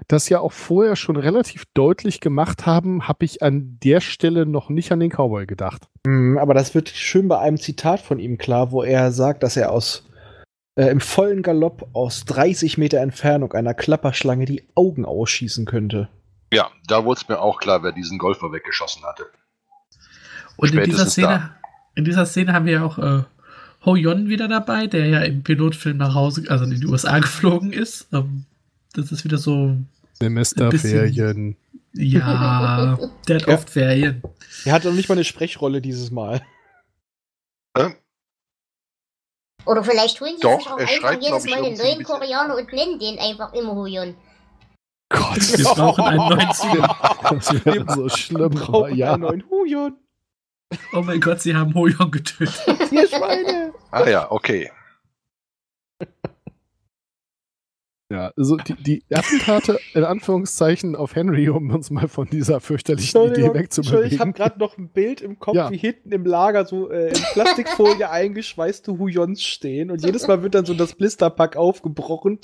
das 0.08 0.28
ja 0.28 0.40
auch 0.40 0.50
vorher 0.50 0.96
schon 0.96 1.16
relativ 1.16 1.66
deutlich 1.72 2.20
gemacht 2.20 2.66
haben, 2.66 3.06
habe 3.06 3.24
ich 3.24 3.42
an 3.42 3.78
der 3.80 4.00
Stelle 4.00 4.46
noch 4.46 4.68
nicht 4.68 4.90
an 4.90 4.98
den 4.98 5.10
Cowboy 5.10 5.46
gedacht. 5.46 5.86
Mm, 6.04 6.36
aber 6.36 6.52
das 6.52 6.74
wird 6.74 6.88
schön 6.88 7.28
bei 7.28 7.38
einem 7.38 7.58
Zitat 7.58 8.00
von 8.00 8.18
ihm 8.18 8.38
klar, 8.38 8.72
wo 8.72 8.82
er 8.82 9.12
sagt, 9.12 9.44
dass 9.44 9.56
er 9.56 9.70
aus 9.70 10.08
äh, 10.74 10.86
im 10.86 11.00
vollen 11.00 11.42
Galopp 11.42 11.88
aus 11.92 12.24
30 12.24 12.76
Meter 12.76 12.98
Entfernung 12.98 13.52
einer 13.52 13.74
Klapperschlange 13.74 14.46
die 14.46 14.64
Augen 14.74 15.04
ausschießen 15.04 15.64
könnte. 15.64 16.08
Ja, 16.52 16.70
da 16.88 17.04
wurde 17.04 17.20
es 17.20 17.28
mir 17.28 17.40
auch 17.40 17.60
klar, 17.60 17.84
wer 17.84 17.92
diesen 17.92 18.18
Golfer 18.18 18.50
weggeschossen 18.50 19.04
hatte. 19.04 19.26
Und 20.60 20.74
in 20.74 20.84
dieser, 20.84 21.06
Szene, 21.06 21.50
in 21.94 22.04
dieser 22.04 22.26
Szene 22.26 22.52
haben 22.52 22.66
wir 22.66 22.72
ja 22.74 22.84
auch 22.84 22.98
äh, 22.98 23.22
Ho 23.86 23.96
Yon 23.96 24.28
wieder 24.28 24.46
dabei, 24.46 24.86
der 24.86 25.06
ja 25.06 25.20
im 25.20 25.42
Pilotfilm 25.42 25.96
nach 25.96 26.14
Hause, 26.14 26.44
also 26.48 26.64
in 26.64 26.78
die 26.78 26.86
USA 26.86 27.18
geflogen 27.20 27.72
ist. 27.72 28.08
Ähm, 28.12 28.44
das 28.92 29.10
ist 29.10 29.24
wieder 29.24 29.38
so. 29.38 29.76
Semesterferien. 30.14 31.56
Ja, 31.92 32.98
der 33.26 33.36
hat 33.36 33.48
oft 33.48 33.70
Ferien. 33.70 34.22
Er 34.64 34.74
hat 34.74 34.84
noch 34.84 34.92
nicht 34.92 35.08
mal 35.08 35.14
eine 35.14 35.24
Sprechrolle 35.24 35.80
dieses 35.80 36.10
Mal. 36.10 36.42
Äh? 37.74 37.90
Oder 39.64 39.82
vielleicht 39.82 40.20
holen 40.20 40.34
die 40.36 40.42
Doch, 40.42 40.58
sich 40.58 40.68
auch 40.68 40.78
einfach 40.78 41.20
jedes 41.20 41.44
Mal 41.46 41.64
einen 41.64 41.76
neuen 41.76 42.02
Koreaner 42.04 42.56
und 42.56 42.72
nennen 42.72 42.98
den 42.98 43.18
einfach 43.18 43.52
immer 43.54 43.74
Hoyon. 43.74 44.14
Gott, 45.08 45.58
wir 45.58 45.64
brauchen 45.64 46.04
einen 46.04 46.28
neuen 46.28 46.52
Zug. 46.54 46.88
Das 47.30 47.64
wäre 47.64 47.84
so 47.94 48.08
schlimm. 48.08 48.38
Wir 48.38 48.60
brauchen 48.60 48.94
ja. 48.94 49.14
einen 49.14 49.22
neuen 49.22 49.50
Huyon. 49.50 49.96
Oh 50.92 51.02
mein 51.02 51.20
Gott, 51.20 51.40
sie 51.40 51.54
haben 51.54 51.74
Hoyon 51.74 52.10
getötet. 52.10 52.62
Ihr 52.90 53.08
Schweine! 53.08 53.72
Ah 53.90 54.08
ja, 54.08 54.30
okay. 54.30 54.70
Ja, 58.10 58.32
also 58.36 58.56
die, 58.56 58.74
die 58.74 59.04
Attentate 59.14 59.78
in 59.94 60.02
Anführungszeichen 60.02 60.96
auf 60.96 61.14
Henry, 61.14 61.48
um 61.48 61.70
uns 61.70 61.90
mal 61.90 62.08
von 62.08 62.28
dieser 62.28 62.58
fürchterlichen 62.58 63.22
Idee 63.22 63.54
wegzubewegen. 63.54 64.10
Ich 64.10 64.18
habe 64.18 64.32
gerade 64.32 64.58
noch 64.58 64.76
ein 64.76 64.88
Bild 64.88 65.20
im 65.20 65.38
Kopf, 65.38 65.54
ja. 65.54 65.70
wie 65.70 65.76
hinten 65.76 66.10
im 66.10 66.24
Lager 66.24 66.66
so 66.66 66.90
äh, 66.90 67.10
in 67.10 67.22
Plastikfolie 67.32 68.10
eingeschweißte 68.10 68.98
Huyons 68.98 69.44
stehen 69.44 69.92
und 69.92 70.04
jedes 70.04 70.26
Mal 70.26 70.42
wird 70.42 70.56
dann 70.56 70.66
so 70.66 70.74
das 70.74 70.94
Blisterpack 70.94 71.56
aufgebrochen. 71.56 72.40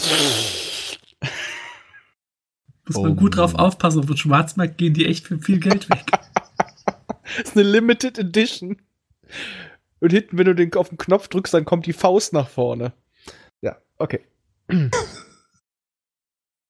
Muss 2.87 2.97
man 2.97 3.13
oh. 3.13 3.15
gut 3.17 3.37
drauf 3.37 3.57
aufpassen, 3.57 3.99
auf 3.99 4.07
den 4.07 4.17
Schwarzmarkt 4.17 4.79
gehen 4.79 4.95
die 4.95 5.07
echt 5.07 5.27
für 5.27 5.39
viel 5.39 5.59
Geld 5.59 5.91
weg. 5.91 6.07
das 7.39 7.49
ist 7.49 7.57
eine 7.57 7.69
Limited 7.69 8.19
Edition. 8.19 8.77
Und 10.01 10.11
hinten, 10.11 10.39
wenn 10.39 10.47
du 10.47 10.55
den 10.55 10.73
auf 10.75 10.91
den 10.91 10.99
Knopf 10.99 11.29
drückst, 11.29 11.55
dann 11.55 11.65
kommt 11.65 11.87
die 11.87 11.93
Faust 11.93 12.33
nach 12.33 12.49
vorne. 12.49 12.93
Ja, 13.61 13.77
okay. 13.99 14.21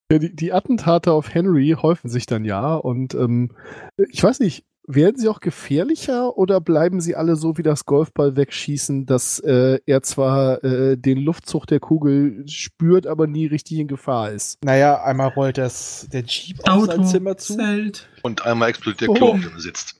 Ja, 0.08 0.20
die, 0.20 0.36
die, 0.36 0.52
Attentate 0.52 1.10
auf 1.10 1.34
Henry 1.34 1.74
häufen 1.76 2.08
sich 2.08 2.26
dann 2.26 2.44
ja 2.44 2.76
und 2.76 3.14
ähm, 3.14 3.50
ich 3.96 4.22
weiß 4.22 4.38
nicht, 4.38 4.64
werden 4.86 5.16
sie 5.18 5.28
auch 5.28 5.40
gefährlicher 5.40 6.38
oder 6.38 6.60
bleiben 6.60 7.00
sie 7.00 7.16
alle 7.16 7.36
so 7.36 7.58
wie 7.58 7.62
das 7.62 7.86
Golfball 7.86 8.36
wegschießen, 8.36 9.06
dass 9.06 9.40
äh, 9.40 9.80
er 9.84 10.02
zwar 10.02 10.62
äh, 10.62 10.96
den 10.96 11.18
Luftzug 11.18 11.66
der 11.66 11.80
Kugel 11.80 12.44
spürt, 12.46 13.06
aber 13.06 13.26
nie 13.26 13.46
richtig 13.46 13.78
in 13.78 13.88
Gefahr 13.88 14.30
ist? 14.30 14.64
Naja, 14.64 15.02
einmal 15.02 15.28
rollt 15.28 15.58
das, 15.58 16.06
der 16.12 16.22
Jeep 16.22 16.60
Auto, 16.68 16.82
auf 16.82 16.86
sein 16.86 17.04
Zimmer 17.06 17.36
zu. 17.36 17.56
Zelt. 17.56 18.08
Und 18.22 18.46
einmal 18.46 18.70
explodiert 18.70 19.10
der 19.10 19.16
Klo, 19.16 19.32
auf 19.32 19.40
dem 19.40 19.52
er 19.54 19.60
sitzt. 19.60 19.95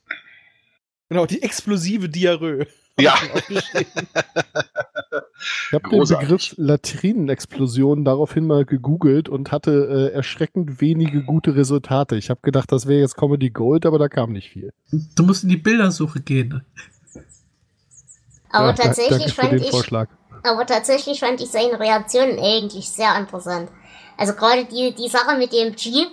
Genau, 1.09 1.27
die 1.27 1.43
explosive 1.43 2.09
Diarrhoe. 2.09 2.67
Ja. 2.99 3.15
Ich 3.51 3.63
habe 5.75 5.91
den. 5.91 5.99
Begriff 6.01 6.55
Latrinenexplosion 6.57 8.07
daraufhin 8.07 8.47
mal 8.47 8.65
gegoogelt 8.65 9.29
und 9.29 9.53
hatte 9.53 10.09
äh, 10.11 10.15
erschreckend 10.15 10.81
wenige 10.81 11.23
gute 11.23 11.55
Resultate. 11.55 12.17
Ich 12.17 12.31
habe 12.31 12.41
gedacht, 12.43 12.73
das 12.73 12.87
wäre 12.87 13.01
jetzt 13.01 13.19
Comedy 13.19 13.51
Gold, 13.51 13.85
aber 13.85 13.99
da 13.99 14.09
kam 14.09 14.33
nicht 14.33 14.49
viel. 14.49 14.73
Du 15.15 15.25
musst 15.25 15.43
in 15.43 15.51
die 15.51 15.59
Bildersuche 15.59 16.21
gehen. 16.21 16.65
Aber 18.51 18.69
Ja, 18.69 18.73
tatsächlich 18.73 19.35
fand 19.35 19.53
ich, 19.53 19.71
Vorschlag. 19.71 20.09
aber 20.43 20.65
tatsächlich 20.65 21.21
fand 21.21 21.39
ich 21.43 21.49
seine 21.49 21.79
Reaktionen 21.79 22.39
eigentlich 22.39 22.89
sehr 22.89 23.15
interessant. 23.19 23.71
Also 24.17 24.33
gerade 24.33 24.65
die, 24.65 24.95
die 24.95 25.09
Sache 25.09 25.37
mit 25.37 25.53
dem 25.53 25.75
Jeep, 25.77 26.09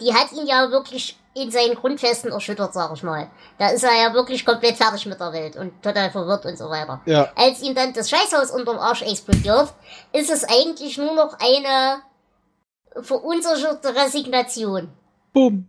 die 0.00 0.14
hat 0.14 0.30
ihn 0.32 0.46
ja 0.46 0.70
wirklich 0.70 1.16
in 1.34 1.50
seinen 1.50 1.74
Grundfesten 1.76 2.32
erschüttert, 2.32 2.72
sag 2.74 2.92
ich 2.94 3.02
mal. 3.02 3.30
Da 3.58 3.68
ist 3.68 3.84
er 3.84 3.92
ja 3.94 4.12
wirklich 4.14 4.44
komplett 4.44 4.76
fertig 4.76 5.06
mit 5.06 5.20
der 5.20 5.32
Welt 5.32 5.56
und 5.56 5.80
total 5.82 6.10
verwirrt 6.10 6.44
und 6.44 6.58
so 6.58 6.68
weiter. 6.68 7.00
Ja. 7.06 7.30
Als 7.36 7.62
ihm 7.62 7.74
dann 7.74 7.92
das 7.92 8.10
Scheißhaus 8.10 8.50
unterm 8.50 8.78
Arsch 8.78 9.02
explodiert, 9.02 9.72
ist 10.12 10.30
es 10.30 10.44
eigentlich 10.44 10.98
nur 10.98 11.14
noch 11.14 11.36
eine 11.38 12.02
verunsicherte 13.02 13.94
Resignation. 13.94 14.88
Bumm. 15.32 15.68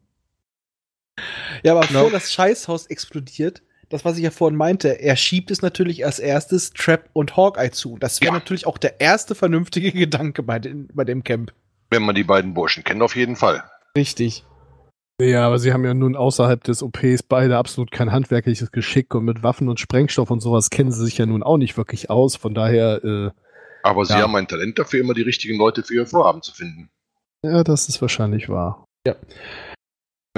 Ja, 1.64 1.74
aber 1.74 1.82
Genau. 1.86 2.00
bevor 2.06 2.12
das 2.12 2.32
Scheißhaus 2.32 2.88
explodiert, 2.88 3.62
das, 3.90 4.06
was 4.06 4.18
ich 4.18 4.24
ja 4.24 4.32
vorhin 4.32 4.58
meinte, 4.58 5.00
er 5.02 5.16
schiebt 5.16 5.52
es 5.52 5.62
natürlich 5.62 6.06
als 6.06 6.18
erstes 6.18 6.72
Trap 6.72 7.10
und 7.14 7.36
Hawkeye 7.38 7.70
zu. 7.72 7.98
Das 8.00 8.22
wäre 8.22 8.32
Ja. 8.34 8.40
natürlich 8.40 8.66
auch 8.66 8.78
der 8.78 9.00
erste 9.02 9.36
vernünftige 9.36 9.92
Gedanke 9.92 10.42
bei, 10.44 10.58
den, 10.60 10.88
bei 10.94 11.04
dem 11.04 11.24
Camp. 11.24 11.54
Wenn 11.92 12.04
man 12.04 12.16
die 12.16 12.24
beiden 12.24 12.54
Burschen 12.54 12.84
kennt, 12.84 13.02
auf 13.04 13.16
jeden 13.16 13.36
Fall. 13.36 13.64
Richtig. 13.96 14.46
Ja, 15.22 15.46
aber 15.46 15.60
sie 15.60 15.72
haben 15.72 15.86
ja 15.86 15.94
nun 15.94 16.16
außerhalb 16.16 16.64
des 16.64 16.82
OPs 16.82 17.22
beide 17.24 17.58
absolut 17.58 17.92
kein 17.92 18.12
handwerkliches 18.12 18.72
Geschick 18.72 19.14
und 19.14 19.26
mit 19.26 19.44
Waffen 19.44 19.70
und 19.70 19.80
Sprengstoff 19.80 20.32
und 20.32 20.40
sowas 20.40 20.70
kennen 20.72 20.92
sie 20.92 21.04
sich 21.06 21.18
ja 21.18 21.26
nun 21.28 21.44
auch 21.44 21.58
nicht 21.58 21.78
wirklich 21.78 22.10
aus. 22.10 22.36
Von 22.36 22.54
daher, 22.56 23.04
äh, 23.04 23.30
Aber 23.84 24.06
sie 24.06 24.14
Ja. 24.14 24.22
haben 24.22 24.36
ein 24.36 24.48
Talent 24.48 24.80
dafür, 24.80 25.00
immer 25.02 25.14
die 25.14 25.22
richtigen 25.22 25.58
Leute 25.58 25.84
für 25.84 25.94
ihr 25.94 26.08
Vorhaben 26.08 26.42
zu 26.42 26.54
finden. 26.54 26.90
ja, 27.44 27.64
das 27.64 27.88
ist 27.90 28.02
wahrscheinlich 28.02 28.50
wahr. 28.50 28.86
Ja, 29.06 29.16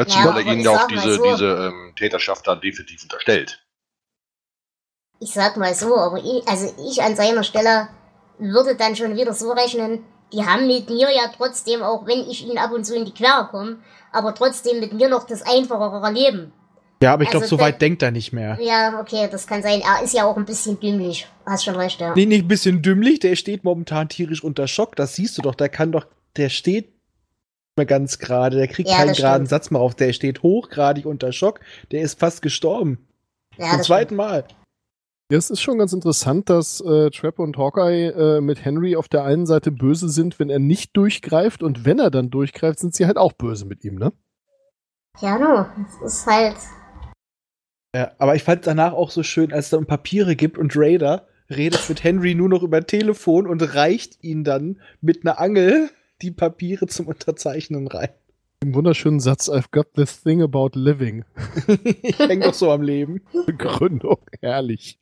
zumal 0.08 0.30
aber 0.30 0.42
er 0.42 0.54
ihnen 0.54 0.62
ja 0.64 0.72
auch 0.72 0.88
diese, 0.88 1.16
so. 1.16 1.24
diese 1.24 1.46
ähm, 1.72 1.94
Täterschaft 1.96 2.48
da 2.48 2.56
definitiv 2.56 3.04
unterstellt. 3.04 3.64
Ich 5.20 5.32
sag 5.32 5.56
mal 5.58 5.74
so, 5.76 5.96
aber 5.96 6.18
ich, 6.18 6.46
also 6.48 6.74
ich 6.90 7.02
an 7.02 7.16
seiner 7.16 7.44
Stelle 7.44 7.88
würde 8.40 8.76
dann 8.76 8.96
schon 8.96 9.16
wieder 9.16 9.34
so 9.34 9.52
rechnen, 9.52 10.04
die 10.34 10.44
haben 10.44 10.68
mit 10.68 10.90
mir 10.90 11.10
ja 11.14 11.32
trotzdem, 11.36 11.82
auch 11.82 12.06
wenn 12.06 12.30
ich 12.30 12.46
ihnen 12.46 12.58
ab 12.58 12.72
und 12.72 12.86
zu 12.86 12.96
in 12.96 13.06
die 13.06 13.14
Quere 13.14 13.48
komme, 13.50 13.78
aber 14.12 14.36
trotzdem 14.36 14.80
mit 14.80 14.94
mir 14.94 15.10
noch 15.10 15.26
das 15.26 15.44
einfachere 15.44 16.12
Leben. 16.12 16.52
Ja, 17.02 17.14
aber 17.14 17.24
ich 17.24 17.30
glaube, 17.30 17.44
Also 17.44 17.58
so 17.58 17.62
weit 17.62 17.82
denkt 17.82 18.02
er 18.02 18.12
nicht 18.12 18.32
mehr. 18.32 18.58
Ja, 18.62 19.00
okay, 19.02 19.28
das 19.30 19.46
kann 19.46 19.62
sein. 19.62 19.82
Er 19.82 20.04
ist 20.04 20.14
ja 20.14 20.24
auch 20.24 20.38
ein 20.38 20.46
bisschen 20.46 20.80
dümmlich. 20.80 21.28
Hast 21.46 21.66
schon 21.66 21.76
recht, 21.76 22.00
ja. 22.00 22.14
Nee, 22.16 22.26
nicht 22.26 22.46
ein 22.46 22.48
bisschen 22.48 22.82
dümmlich, 22.82 23.20
der 23.20 23.36
steht 23.36 23.66
momentan 23.66 24.08
tierisch 24.08 24.42
unter 24.44 24.68
Schock. 24.68 24.96
Das 24.96 25.16
siehst 25.16 25.38
du 25.38 25.42
doch, 25.42 25.56
der 25.56 25.68
kann 25.68 25.92
doch, 25.92 26.06
der 26.38 26.48
steht 26.50 26.86
nicht 26.86 27.78
mehr 27.78 27.86
ganz 27.86 28.20
gerade, 28.20 28.56
der 28.56 28.68
kriegt 28.70 28.88
Ja, 28.88 28.98
keinen 28.98 29.14
geraden 29.14 29.48
stimmt. 29.48 29.50
Satz 29.50 29.70
mehr 29.70 29.82
auf, 29.82 29.96
der 29.96 30.14
steht 30.14 30.44
hochgradig 30.44 31.06
unter 31.06 31.34
Schock, 31.34 31.60
der 31.92 32.02
ist 32.04 32.20
fast 32.20 32.42
gestorben. 32.42 33.06
ja 33.58 33.72
Zum 33.72 33.82
zweiten 33.84 34.16
Mal. 34.16 34.46
Ja, 35.32 35.38
es 35.38 35.50
ist 35.50 35.62
schon 35.62 35.80
ganz 35.80 35.94
interessant, 35.94 36.50
dass 36.50 36.82
äh, 36.82 37.10
Trap 37.10 37.40
und 37.40 37.58
Hawkeye 37.58 38.10
äh, 38.10 38.42
mit 38.42 38.64
Henry 38.64 38.96
auf 38.96 39.08
der 39.08 39.24
einen 39.24 39.46
Seite 39.46 39.72
böse 39.72 40.10
sind, 40.10 40.38
wenn 40.38 40.50
er 40.50 40.60
nicht 40.60 40.96
durchgreift 40.96 41.64
und 41.64 41.86
wenn 41.86 42.00
er 42.00 42.12
dann 42.12 42.30
durchgreift, 42.30 42.80
sind 42.80 42.94
sie 42.94 43.06
halt 43.06 43.18
auch 43.18 43.34
böse 43.34 43.66
mit 43.66 43.84
ihm, 43.84 43.96
ne? 43.96 44.12
Ja, 45.22 45.38
no, 45.38 45.66
das 46.02 46.14
ist 46.14 46.28
halt. 46.28 46.58
Ja, 47.96 48.12
aber 48.18 48.36
ich 48.36 48.44
fand 48.44 48.68
danach 48.68 48.94
auch 48.94 49.12
so 49.12 49.24
schön, 49.24 49.54
als 49.54 49.66
es 49.66 49.72
dann 49.72 49.86
Papiere 49.86 50.36
gibt 50.36 50.58
und 50.58 50.76
Raider 50.76 51.28
redet 51.50 51.88
mit 51.90 52.04
Henry 52.04 52.36
nur 52.36 52.50
noch 52.50 52.64
über 52.64 52.86
Telefon 52.86 53.48
und 53.48 53.62
reicht 53.76 54.24
ihn 54.24 54.44
dann 54.44 54.82
mit 55.02 55.26
einer 55.26 55.40
Angel 55.40 55.90
die 56.22 56.32
Papiere 56.32 56.88
zum 56.88 57.08
Unterzeichnen 57.08 57.88
rein. 57.88 58.10
Im 58.62 58.74
wunderschönen 58.74 59.20
Satz, 59.20 59.50
I've 59.50 59.72
got 59.72 59.94
this 59.94 60.22
thing 60.22 60.42
about 60.42 60.72
living. 60.74 61.26
ich 61.84 62.18
häng 62.18 62.42
doch 62.42 62.54
so 62.54 62.72
am 62.72 62.82
Leben. 62.82 63.22
Begründung, 63.46 64.20
herrlich. 64.42 65.00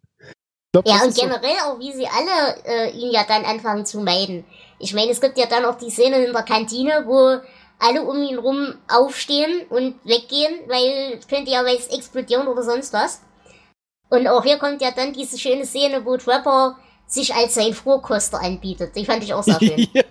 Ich 0.74 0.82
glaub, 0.84 0.88
Ja, 0.88 1.04
und 1.04 1.10
ist 1.10 1.18
so- 1.18 1.24
generell 1.24 1.58
auch, 1.66 1.80
wie 1.80 1.92
sie 1.92 2.08
alle 2.08 2.56
äh, 2.66 2.92
ihn 2.92 3.12
ja 3.12 3.26
dann 3.28 3.44
anfangen 3.44 3.86
zu 3.86 4.00
meiden. 4.00 4.46
Ich 4.80 4.94
meine, 4.94 5.12
es 5.12 5.20
gibt 5.20 5.38
ja 5.38 5.46
dann 5.46 5.66
auch 5.66 5.78
die 5.78 5.90
Szene 5.90 6.24
in 6.26 6.32
der 6.32 6.44
Kantine, 6.44 7.04
wo 7.06 7.40
alle 7.80 8.04
um 8.04 8.22
ihn 8.24 8.38
rum 8.38 8.76
aufstehen 8.90 9.66
und 9.70 9.96
weggehen, 10.06 10.54
weil 10.68 11.18
es 11.20 11.28
könnte 11.28 11.52
ja 11.52 11.66
weiß 11.66 11.88
explodieren 11.88 12.48
oder 12.48 12.64
sonst 12.64 12.94
was. 12.94 13.22
Und 14.10 14.28
auch 14.28 14.44
hier 14.44 14.60
kommt 14.60 14.82
ja 14.82 14.92
dann 14.92 15.12
diese 15.14 15.38
schöne 15.38 15.66
Szene, 15.66 16.06
wo 16.06 16.16
Trapper 16.16 16.78
sich 17.06 17.34
als 17.34 17.56
sein 17.56 17.74
Vorkoster 17.74 18.40
anbietet. 18.42 18.96
Die 18.96 19.04
fand 19.06 19.24
ich 19.24 19.34
auch 19.34 19.44
sehr 19.44 19.56
schön. 19.60 19.88
ja. 19.94 20.04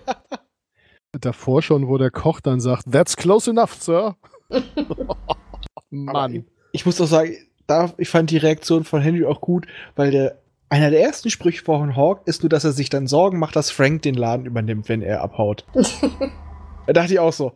davor 1.19 1.61
schon, 1.63 1.87
wo 1.87 1.97
der 1.97 2.11
Koch 2.11 2.39
dann 2.39 2.59
sagt, 2.59 2.83
that's 2.91 3.15
close 3.17 3.49
enough, 3.49 3.73
Sir. 3.81 4.15
Mann. 5.89 6.45
Ich 6.71 6.85
muss 6.85 6.97
doch 6.97 7.07
sagen, 7.07 7.35
da, 7.67 7.91
ich 7.97 8.09
fand 8.09 8.29
die 8.29 8.37
Reaktion 8.37 8.83
von 8.83 9.01
Henry 9.01 9.25
auch 9.25 9.41
gut, 9.41 9.65
weil 9.95 10.11
der 10.11 10.37
einer 10.71 10.89
der 10.89 11.01
ersten 11.01 11.29
Sprüche 11.29 11.65
von 11.65 11.97
Hawk 11.97 12.21
ist 12.25 12.43
nur, 12.43 12.49
dass 12.49 12.63
er 12.63 12.71
sich 12.71 12.89
dann 12.89 13.05
Sorgen 13.05 13.39
macht, 13.39 13.57
dass 13.57 13.69
Frank 13.69 14.03
den 14.03 14.15
Laden 14.15 14.45
übernimmt, 14.45 14.87
wenn 14.87 15.01
er 15.01 15.21
abhaut. 15.21 15.65
da 16.87 16.93
dachte 16.93 17.13
ich 17.13 17.19
auch 17.19 17.33
so, 17.33 17.51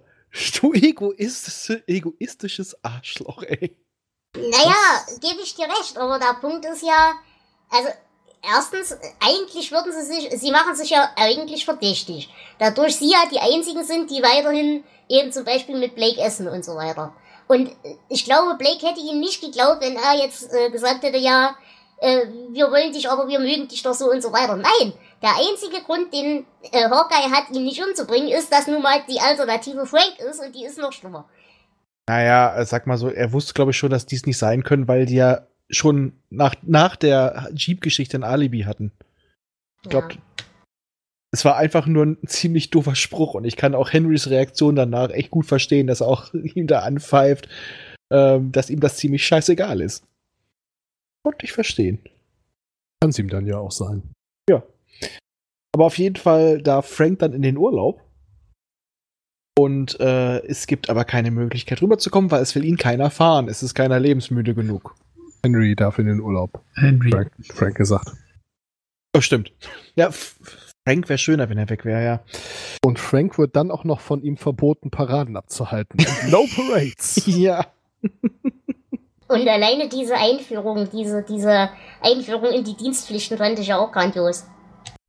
du 0.60 0.74
egoistische, 0.74 1.82
egoistisches 1.88 2.76
Arschloch, 2.84 3.42
ey. 3.44 3.74
Naja, 4.36 4.76
gebe 5.22 5.42
ich 5.42 5.56
dir 5.56 5.64
recht, 5.64 5.98
aber 5.98 6.20
der 6.20 6.36
Punkt 6.42 6.66
ist 6.66 6.84
ja, 6.84 7.14
also 7.70 7.88
erstens, 8.54 8.98
eigentlich 9.22 9.72
würden 9.72 9.94
sie 9.94 10.14
sich, 10.14 10.38
sie 10.38 10.52
machen 10.52 10.76
sich 10.76 10.90
ja 10.90 11.10
eigentlich 11.16 11.64
verdächtig. 11.64 12.30
Dadurch 12.60 12.98
sie 12.98 13.12
ja 13.12 13.24
die 13.32 13.40
einzigen 13.40 13.86
sind, 13.86 14.12
die 14.12 14.22
weiterhin 14.22 14.84
eben 15.08 15.32
zum 15.32 15.46
Beispiel 15.46 15.78
mit 15.78 15.96
Blake 15.96 16.20
essen 16.20 16.50
und 16.50 16.66
so 16.66 16.76
weiter. 16.76 17.14
Und 17.48 17.72
ich 18.10 18.26
glaube, 18.26 18.58
Blake 18.58 18.86
hätte 18.86 19.00
ihnen 19.00 19.22
nicht 19.22 19.40
geglaubt, 19.40 19.80
wenn 19.80 19.96
er 19.96 20.16
jetzt 20.22 20.52
äh, 20.52 20.70
gesagt 20.70 21.04
hätte, 21.04 21.18
ja, 21.18 21.56
äh, 22.00 22.26
wir 22.52 22.70
wollen 22.72 22.92
dich, 22.94 23.10
aber 23.10 23.28
wir 23.28 23.40
mögen 23.40 23.68
dich 23.68 23.84
doch 23.84 23.94
so 23.94 24.10
und 24.12 24.22
so 24.22 24.32
weiter. 24.32 24.56
Nein, 24.56 24.94
der 25.22 25.32
einzige 25.38 25.82
Grund, 25.84 26.14
den 26.14 26.46
äh, 26.72 26.90
Hawkeye 26.90 27.32
hat, 27.32 27.50
ihn 27.56 27.64
nicht 27.64 27.82
umzubringen, 27.84 28.30
ist, 28.30 28.52
dass 28.52 28.68
nun 28.68 28.82
mal 28.82 29.00
die 29.10 29.20
Alternative 29.20 29.86
Frank 29.86 30.20
ist 30.30 30.40
und 30.44 30.54
die 30.56 30.66
ist 30.66 30.78
noch 30.78 30.92
schlimmer. 30.92 31.28
Naja, 32.08 32.56
äh, 32.56 32.66
sag 32.66 32.86
mal 32.86 32.98
so, 32.98 33.10
er 33.10 33.32
wusste, 33.34 33.54
glaube 33.54 33.72
ich, 33.72 33.78
schon, 33.78 33.90
dass 33.90 34.06
dies 34.06 34.26
nicht 34.26 34.38
sein 34.38 34.64
können, 34.64 34.88
weil 34.88 35.06
die 35.06 35.16
ja 35.16 35.48
schon 35.70 36.14
nach, 36.30 36.54
nach 36.62 36.96
der 36.96 37.50
Jeep-Geschichte 37.54 38.18
ein 38.18 38.24
Alibi 38.24 38.62
hatten. 38.62 38.92
Ich 39.84 39.90
glaube, 39.90 40.10
Ja. 40.14 40.20
es 41.32 41.44
war 41.46 41.58
einfach 41.58 41.88
nur 41.88 42.06
ein 42.06 42.18
ziemlich 42.28 42.70
doofer 42.70 42.94
Spruch 42.96 43.34
und 43.34 43.46
ich 43.46 43.56
kann 43.56 43.74
auch 43.74 43.92
Henrys 43.92 44.30
Reaktion 44.30 44.76
danach 44.76 45.10
echt 45.10 45.32
gut 45.32 45.48
verstehen, 45.48 45.88
dass 45.88 46.02
er 46.02 46.08
auch 46.08 46.32
ihm 46.34 46.68
da 46.68 46.80
anpfeift, 46.80 47.50
ähm, 48.12 48.52
dass 48.52 48.70
ihm 48.70 48.80
das 48.80 48.98
ziemlich 48.98 49.26
scheißegal 49.26 49.82
ist. 49.82 50.04
Konnte 51.26 51.44
ich 51.44 51.54
verstehen. 51.54 51.98
Kann 53.02 53.10
es 53.10 53.18
ihm 53.18 53.30
dann 53.30 53.48
ja 53.48 53.58
auch 53.58 53.72
sein. 53.72 54.04
Aber 55.76 55.88
auf 55.88 55.98
jeden 55.98 56.16
Fall 56.16 56.62
darf 56.62 56.88
Frank 56.88 57.20
dann 57.20 57.34
in 57.34 57.42
den 57.42 57.58
Urlaub. 57.58 58.02
Und 59.60 60.00
äh, 60.00 60.38
es 60.46 60.68
gibt 60.68 60.90
aber 60.90 61.04
keine 61.04 61.32
Möglichkeit 61.32 61.82
rüberzukommen, 61.82 62.32
weil 62.32 62.42
es 62.42 62.56
will 62.56 62.64
ihn 62.64 62.78
keiner 62.78 63.10
fahren. 63.10 63.50
Es 63.50 63.62
ist 63.62 63.74
keiner 63.74 64.00
lebensmüde 64.00 64.56
genug. 64.56 64.96
Henry 65.44 65.76
darf 65.76 66.00
in 66.00 66.06
den 66.06 66.22
Urlaub. 66.22 66.64
Henry. 66.76 67.12
Frank, 67.12 67.32
Frank 67.54 67.76
gesagt. 67.76 68.10
Oh, 69.18 69.20
stimmt. 69.20 69.52
Ja, 69.98 70.12
Frank 70.12 71.10
wäre 71.10 71.18
schöner, 71.18 71.50
wenn 71.50 71.58
er 71.58 71.70
weg 71.70 71.84
wäre, 71.84 72.06
ja. 72.06 72.24
Und 72.86 72.98
Frank 72.98 73.38
wird 73.38 73.58
dann 73.58 73.70
auch 73.70 73.84
noch 73.84 74.00
von 74.00 74.22
ihm 74.24 74.38
verboten, 74.38 74.92
Paraden 74.92 75.36
abzuhalten. 75.36 76.00
No 76.30 76.46
parades. 76.56 77.22
ja. 77.26 77.66
Und 79.28 79.48
alleine 79.48 79.90
diese 79.90 80.16
Einführung, 80.16 80.88
diese, 80.92 81.24
diese 81.24 81.70
Einführung 82.02 82.52
in 82.52 82.64
die 82.64 82.76
Dienstpflichten 82.76 83.38
fand 83.38 83.58
ich 83.60 83.68
ja 83.68 83.80
auch 83.80 83.92
grandios. 83.92 84.46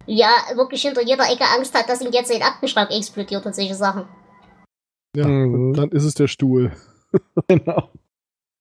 Ja, 0.07 0.29
wirklich 0.55 0.83
hinter 0.83 1.03
jeder 1.03 1.25
Ecke 1.25 1.45
Angst 1.57 1.75
hat, 1.75 1.89
dass 1.89 2.01
ihm 2.01 2.13
jetzt 2.13 2.29
sein 2.33 2.43
Aktenschrank 2.43 2.91
explodiert 2.91 3.45
und 3.45 3.55
solche 3.55 3.75
Sachen. 3.75 4.05
Ja, 5.17 5.27
Mhm. 5.27 5.75
dann 5.75 5.91
ist 5.91 6.05
es 6.05 6.15
der 6.15 6.29
Stuhl. 6.29 6.73
Genau. 7.49 7.91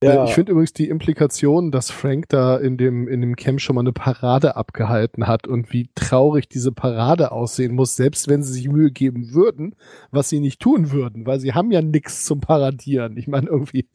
Äh, 0.04 0.26
Ich 0.26 0.34
finde 0.34 0.52
übrigens 0.52 0.74
die 0.74 0.88
Implikation, 0.90 1.72
dass 1.72 1.90
Frank 1.90 2.26
da 2.30 2.58
in 2.58 2.78
dem, 2.78 3.08
in 3.08 3.22
dem 3.22 3.36
Camp 3.36 3.60
schon 3.62 3.76
mal 3.76 3.82
eine 3.82 3.94
Parade 3.94 4.56
abgehalten 4.56 5.28
hat 5.28 5.48
und 5.48 5.72
wie 5.74 5.90
traurig 5.96 6.48
diese 6.50 6.72
Parade 6.72 7.32
aussehen 7.32 7.74
muss, 7.76 7.96
selbst 7.96 8.28
wenn 8.28 8.44
sie 8.44 8.54
sich 8.54 8.68
Mühe 8.70 8.92
geben 8.92 9.34
würden, 9.34 9.76
was 10.12 10.30
sie 10.30 10.40
nicht 10.42 10.62
tun 10.62 10.92
würden, 10.92 11.26
weil 11.26 11.40
sie 11.40 11.54
haben 11.54 11.72
ja 11.72 11.82
nichts 11.82 12.26
zum 12.26 12.40
Paradieren. 12.42 13.18
Ich 13.18 13.28
meine, 13.28 13.48
irgendwie 13.48 13.90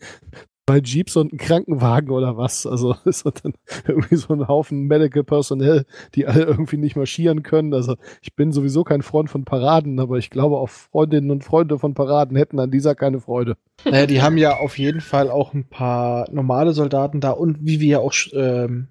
zwei 0.70 0.80
Jeeps 0.84 1.16
und 1.16 1.32
ein 1.32 1.38
Krankenwagen 1.38 2.10
oder 2.10 2.36
was. 2.36 2.66
Also 2.66 2.94
ist 3.04 3.26
das 3.26 3.34
dann 3.42 3.54
irgendwie 3.86 4.16
so 4.16 4.32
ein 4.32 4.46
Haufen 4.46 4.86
Medical 4.86 5.24
Personnel, 5.24 5.84
die 6.14 6.26
alle 6.26 6.44
irgendwie 6.44 6.76
nicht 6.76 6.96
marschieren 6.96 7.42
können. 7.42 7.74
Also 7.74 7.96
ich 8.22 8.34
bin 8.36 8.52
sowieso 8.52 8.84
kein 8.84 9.02
Freund 9.02 9.30
von 9.30 9.44
Paraden, 9.44 9.98
aber 9.98 10.18
ich 10.18 10.30
glaube 10.30 10.58
auch 10.58 10.68
Freundinnen 10.68 11.30
und 11.30 11.44
Freunde 11.44 11.78
von 11.78 11.94
Paraden 11.94 12.36
hätten 12.36 12.60
an 12.60 12.70
dieser 12.70 12.94
keine 12.94 13.20
Freude. 13.20 13.56
Naja, 13.84 14.06
die 14.06 14.22
haben 14.22 14.36
ja 14.36 14.58
auf 14.58 14.78
jeden 14.78 15.00
Fall 15.00 15.30
auch 15.30 15.54
ein 15.54 15.64
paar 15.64 16.30
normale 16.30 16.72
Soldaten 16.72 17.20
da 17.20 17.30
und 17.30 17.58
wie 17.60 17.80
wir 17.80 17.88
ja 17.88 17.98
auch 17.98 18.14
ähm, 18.32 18.88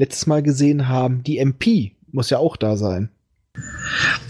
letztes 0.00 0.26
Mal 0.26 0.42
gesehen 0.42 0.88
haben, 0.88 1.22
die 1.22 1.38
MP 1.38 1.92
muss 2.10 2.30
ja 2.30 2.38
auch 2.38 2.56
da 2.56 2.76
sein. 2.76 3.10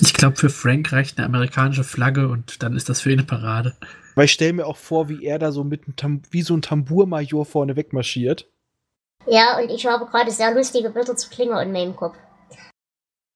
Ich 0.01 0.15
glaube, 0.15 0.37
für 0.37 0.49
Frank 0.49 0.93
reicht 0.93 1.19
eine 1.19 1.27
amerikanische 1.27 1.85
Flagge 1.85 2.29
und 2.29 2.63
dann 2.63 2.77
ist 2.77 2.89
das 2.89 3.01
für 3.01 3.11
ihn 3.11 3.19
eine 3.19 3.27
Parade. 3.27 3.75
Weil 4.19 4.25
ich 4.25 4.33
stelle 4.33 4.53
mir 4.53 4.67
auch 4.67 4.77
vor, 4.77 5.09
wie 5.09 5.25
er 5.25 5.39
da 5.39 5.53
so 5.53 5.63
mit 5.63 5.85
einem 5.87 5.95
Tam 5.95 6.23
wie 6.33 6.43
so 6.43 6.53
ein 6.53 6.61
Tambourmajor 6.61 7.47
vorne 7.47 7.77
wegmarschiert. 7.77 8.51
Ja, 9.29 9.57
und 9.61 9.71
ich 9.71 9.87
habe 9.87 10.07
gerade 10.07 10.33
sehr 10.33 10.53
lustige 10.53 10.91
Bilder 10.91 11.15
zu 11.15 11.31
Klinger 11.31 11.63
in 11.63 11.71
meinem 11.71 11.95
Kopf. 11.95 12.17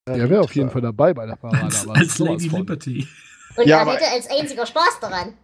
Der 0.09 0.29
wäre 0.29 0.41
auf 0.41 0.53
jeden 0.57 0.71
Fall 0.71 0.81
dabei 0.83 1.15
bei 1.15 1.25
der 1.25 1.37
Parade. 1.37 1.63
Als, 1.67 1.85
aber 1.87 1.97
als 1.97 2.19
Lady 2.19 2.49
von. 2.51 2.59
Liberty. 2.59 3.07
Und 3.57 3.69
Ja, 3.69 3.77
er 3.77 3.83
aber- 3.83 3.93
hätte 3.93 4.11
als 4.11 4.29
einziger 4.29 4.67
Spaß 4.67 4.99
daran. 5.01 5.35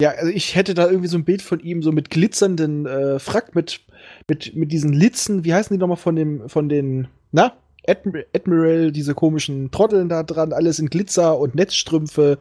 Ja, 0.00 0.12
also 0.12 0.32
ich 0.32 0.54
hätte 0.54 0.72
da 0.72 0.86
irgendwie 0.86 1.08
so 1.08 1.18
ein 1.18 1.24
Bild 1.26 1.42
von 1.42 1.60
ihm 1.60 1.82
so 1.82 1.92
mit 1.92 2.08
glitzernden 2.08 2.86
äh, 2.86 3.18
Frack 3.18 3.54
mit, 3.54 3.80
mit, 4.26 4.56
mit 4.56 4.72
diesen 4.72 4.94
Litzen, 4.94 5.44
wie 5.44 5.52
heißen 5.52 5.74
die 5.74 5.78
nochmal 5.78 5.98
von 5.98 6.16
dem, 6.16 6.48
von 6.48 6.70
den, 6.70 7.08
na? 7.30 7.52
Admi- 7.86 8.24
Admiral, 8.34 8.90
diese 8.92 9.14
komischen 9.14 9.70
Trotteln 9.70 10.08
da 10.08 10.22
dran, 10.22 10.54
alles 10.54 10.78
in 10.78 10.88
Glitzer 10.88 11.38
und 11.38 11.54
Netzstrümpfe. 11.54 12.38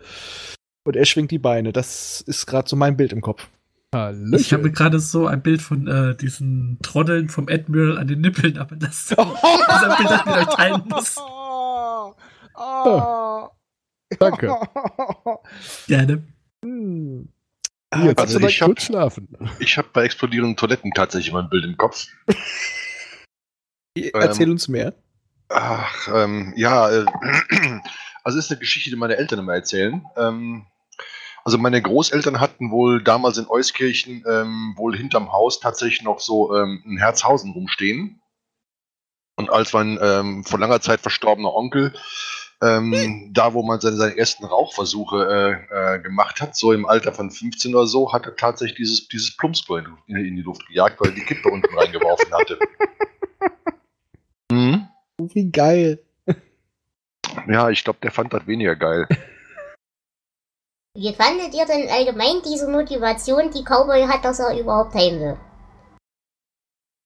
Und 0.87 0.95
er 0.95 1.03
schwingt 1.03 1.31
die 1.31 1.37
Beine. 1.37 1.73
Das 1.73 2.21
ist 2.21 2.45
gerade 2.45 2.69
so 2.69 2.77
mein 2.77 2.95
Bild 2.95 3.11
im 3.11 3.19
Kopf. 3.19 3.49
Hallöchen. 3.93 4.39
Ich 4.39 4.53
habe 4.53 4.71
gerade 4.71 5.01
so 5.01 5.27
ein 5.27 5.41
Bild 5.41 5.61
von 5.61 5.85
äh, 5.85 6.15
diesen 6.15 6.79
Trotteln 6.81 7.27
vom 7.27 7.49
Admiral 7.49 7.97
an 7.97 8.07
den 8.07 8.21
Nippeln, 8.21 8.57
aber 8.57 8.77
das, 8.77 9.11
ist 9.11 9.19
ein 9.19 9.27
Bild, 9.27 10.09
das 10.09 10.21
ich 10.21 10.25
mit 10.25 10.35
euch 10.37 10.55
teilen 10.55 10.83
muss. 10.87 11.17
Ah. 12.55 13.49
Danke. 14.17 14.55
Gerne. 15.87 16.23
Hm. 16.63 17.27
Jetzt 17.93 18.19
Also 18.21 18.37
also 18.37 18.39
ich 18.39 18.45
ich 18.55 18.61
hab- 18.61 18.67
kurz 18.69 18.83
schlafen. 18.83 19.27
Ich 19.59 19.77
habe 19.77 19.89
bei 19.91 20.05
explodierenden 20.05 20.55
Toiletten 20.55 20.93
tatsächlich 20.93 21.31
immer 21.31 21.43
ein 21.43 21.49
Bild 21.49 21.65
im 21.65 21.75
Kopf. 21.75 22.07
Erzähl 24.13 24.49
uns 24.49 24.69
mehr. 24.69 24.93
Ach, 25.49 26.07
ähm, 26.13 26.53
ja, 26.55 26.89
äh, 26.89 27.05
also 28.23 28.39
ist 28.39 28.51
eine 28.51 28.59
Geschichte, 28.61 28.89
die 28.89 28.95
meine 28.95 29.17
Eltern 29.17 29.39
immer 29.39 29.53
erzählen. 29.53 30.05
Ähm, 30.15 30.65
also 31.47 31.57
meine 31.57 31.81
Großeltern 31.81 32.41
hatten 32.41 32.71
wohl 32.71 33.01
damals 33.01 33.37
in 33.37 33.47
Euskirchen 33.47 34.21
ähm, 34.29 34.73
wohl 34.75 34.97
hinterm 34.97 35.31
Haus 35.31 35.61
tatsächlich 35.61 36.01
noch 36.01 36.19
so 36.19 36.53
ähm, 36.53 36.83
ein 36.85 36.97
Herzhausen 36.97 37.51
rumstehen. 37.51 38.21
Und 39.37 39.49
als 39.49 39.71
mein 39.71 39.97
ähm, 40.01 40.43
vor 40.43 40.59
langer 40.59 40.81
Zeit 40.81 40.99
verstorbener 40.99 41.55
Onkel 41.55 41.93
ähm, 42.61 43.31
da, 43.31 43.53
wo 43.53 43.63
man 43.63 43.79
seine, 43.79 43.95
seine 43.95 44.17
ersten 44.17 44.43
Rauchversuche 44.43 45.69
äh, 45.71 45.95
äh, 45.95 45.99
gemacht 45.99 46.41
hat, 46.41 46.57
so 46.57 46.73
im 46.73 46.85
Alter 46.85 47.13
von 47.13 47.31
15 47.31 47.73
oder 47.73 47.87
so, 47.87 48.11
hat 48.11 48.25
er 48.25 48.35
tatsächlich 48.35 48.79
dieses, 48.79 49.07
dieses 49.07 49.37
Plumpspray 49.37 49.83
in, 50.07 50.17
in 50.17 50.35
die 50.35 50.41
Luft 50.41 50.67
gejagt, 50.67 50.99
weil 50.99 51.11
er 51.11 51.15
die 51.15 51.23
Kippe 51.23 51.47
unten 51.47 51.73
reingeworfen 51.77 52.33
hatte. 52.33 52.59
Oh, 54.51 55.29
wie 55.33 55.49
geil. 55.49 56.03
Ja, 57.47 57.69
ich 57.69 57.85
glaube, 57.85 57.99
der 58.03 58.11
fand 58.11 58.33
das 58.33 58.45
weniger 58.47 58.75
geil. 58.75 59.07
Wie 60.99 61.13
fandet 61.13 61.53
ihr 61.53 61.67
denn 61.67 61.87
allgemein 61.91 62.41
diese 62.43 62.67
Motivation, 62.67 63.51
die 63.51 63.63
Cowboy 63.63 64.07
hat, 64.07 64.25
dass 64.25 64.39
er 64.39 64.59
überhaupt 64.59 64.95
heim 64.95 65.19
will? 65.19 65.37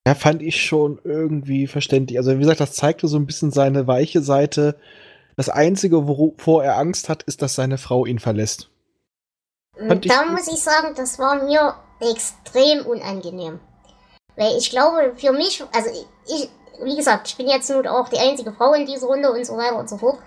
Ja, 0.08 0.16
fand 0.16 0.42
ich 0.42 0.64
schon 0.64 1.02
irgendwie 1.04 1.68
verständlich. 1.68 2.18
Also, 2.18 2.32
wie 2.32 2.40
gesagt, 2.40 2.62
das 2.62 2.72
zeigte 2.72 3.10
so 3.10 3.18
ein 3.18 3.26
bisschen 3.26 3.52
seine 3.52 3.88
weiche 3.88 4.22
Seite. 4.22 4.80
Das 5.36 5.50
Einzige, 5.50 6.08
wovor 6.08 6.64
er 6.64 6.78
Angst 6.78 7.10
hat, 7.10 7.24
ist, 7.24 7.42
dass 7.42 7.56
seine 7.56 7.78
Frau 7.78 8.06
ihn 8.06 8.20
verlässt. 8.20 8.70
Fand 9.76 10.06
ich 10.06 10.12
da 10.14 10.24
gut. 10.24 10.32
muss 10.32 10.48
ich 10.48 10.64
sagen, 10.64 10.94
das 10.96 11.20
war 11.20 11.44
mir 11.44 11.76
extrem 12.00 12.86
unangenehm. 12.86 13.60
Weil 14.38 14.56
ich 14.58 14.70
glaube, 14.70 15.12
für 15.18 15.34
mich, 15.34 15.66
also 15.74 15.90
ich, 15.90 16.06
ich, 16.34 16.50
wie 16.82 16.96
gesagt, 16.96 17.28
ich 17.28 17.36
bin 17.36 17.50
jetzt 17.50 17.70
nun 17.70 17.86
auch 17.88 18.08
die 18.08 18.20
einzige 18.20 18.54
Frau 18.54 18.74
in 18.74 18.86
dieser 18.86 19.08
Runde 19.08 19.30
und 19.34 19.46
so 19.46 19.58
weiter 19.58 19.76
und 19.76 19.90
so 19.90 19.98
fort. 19.98 20.20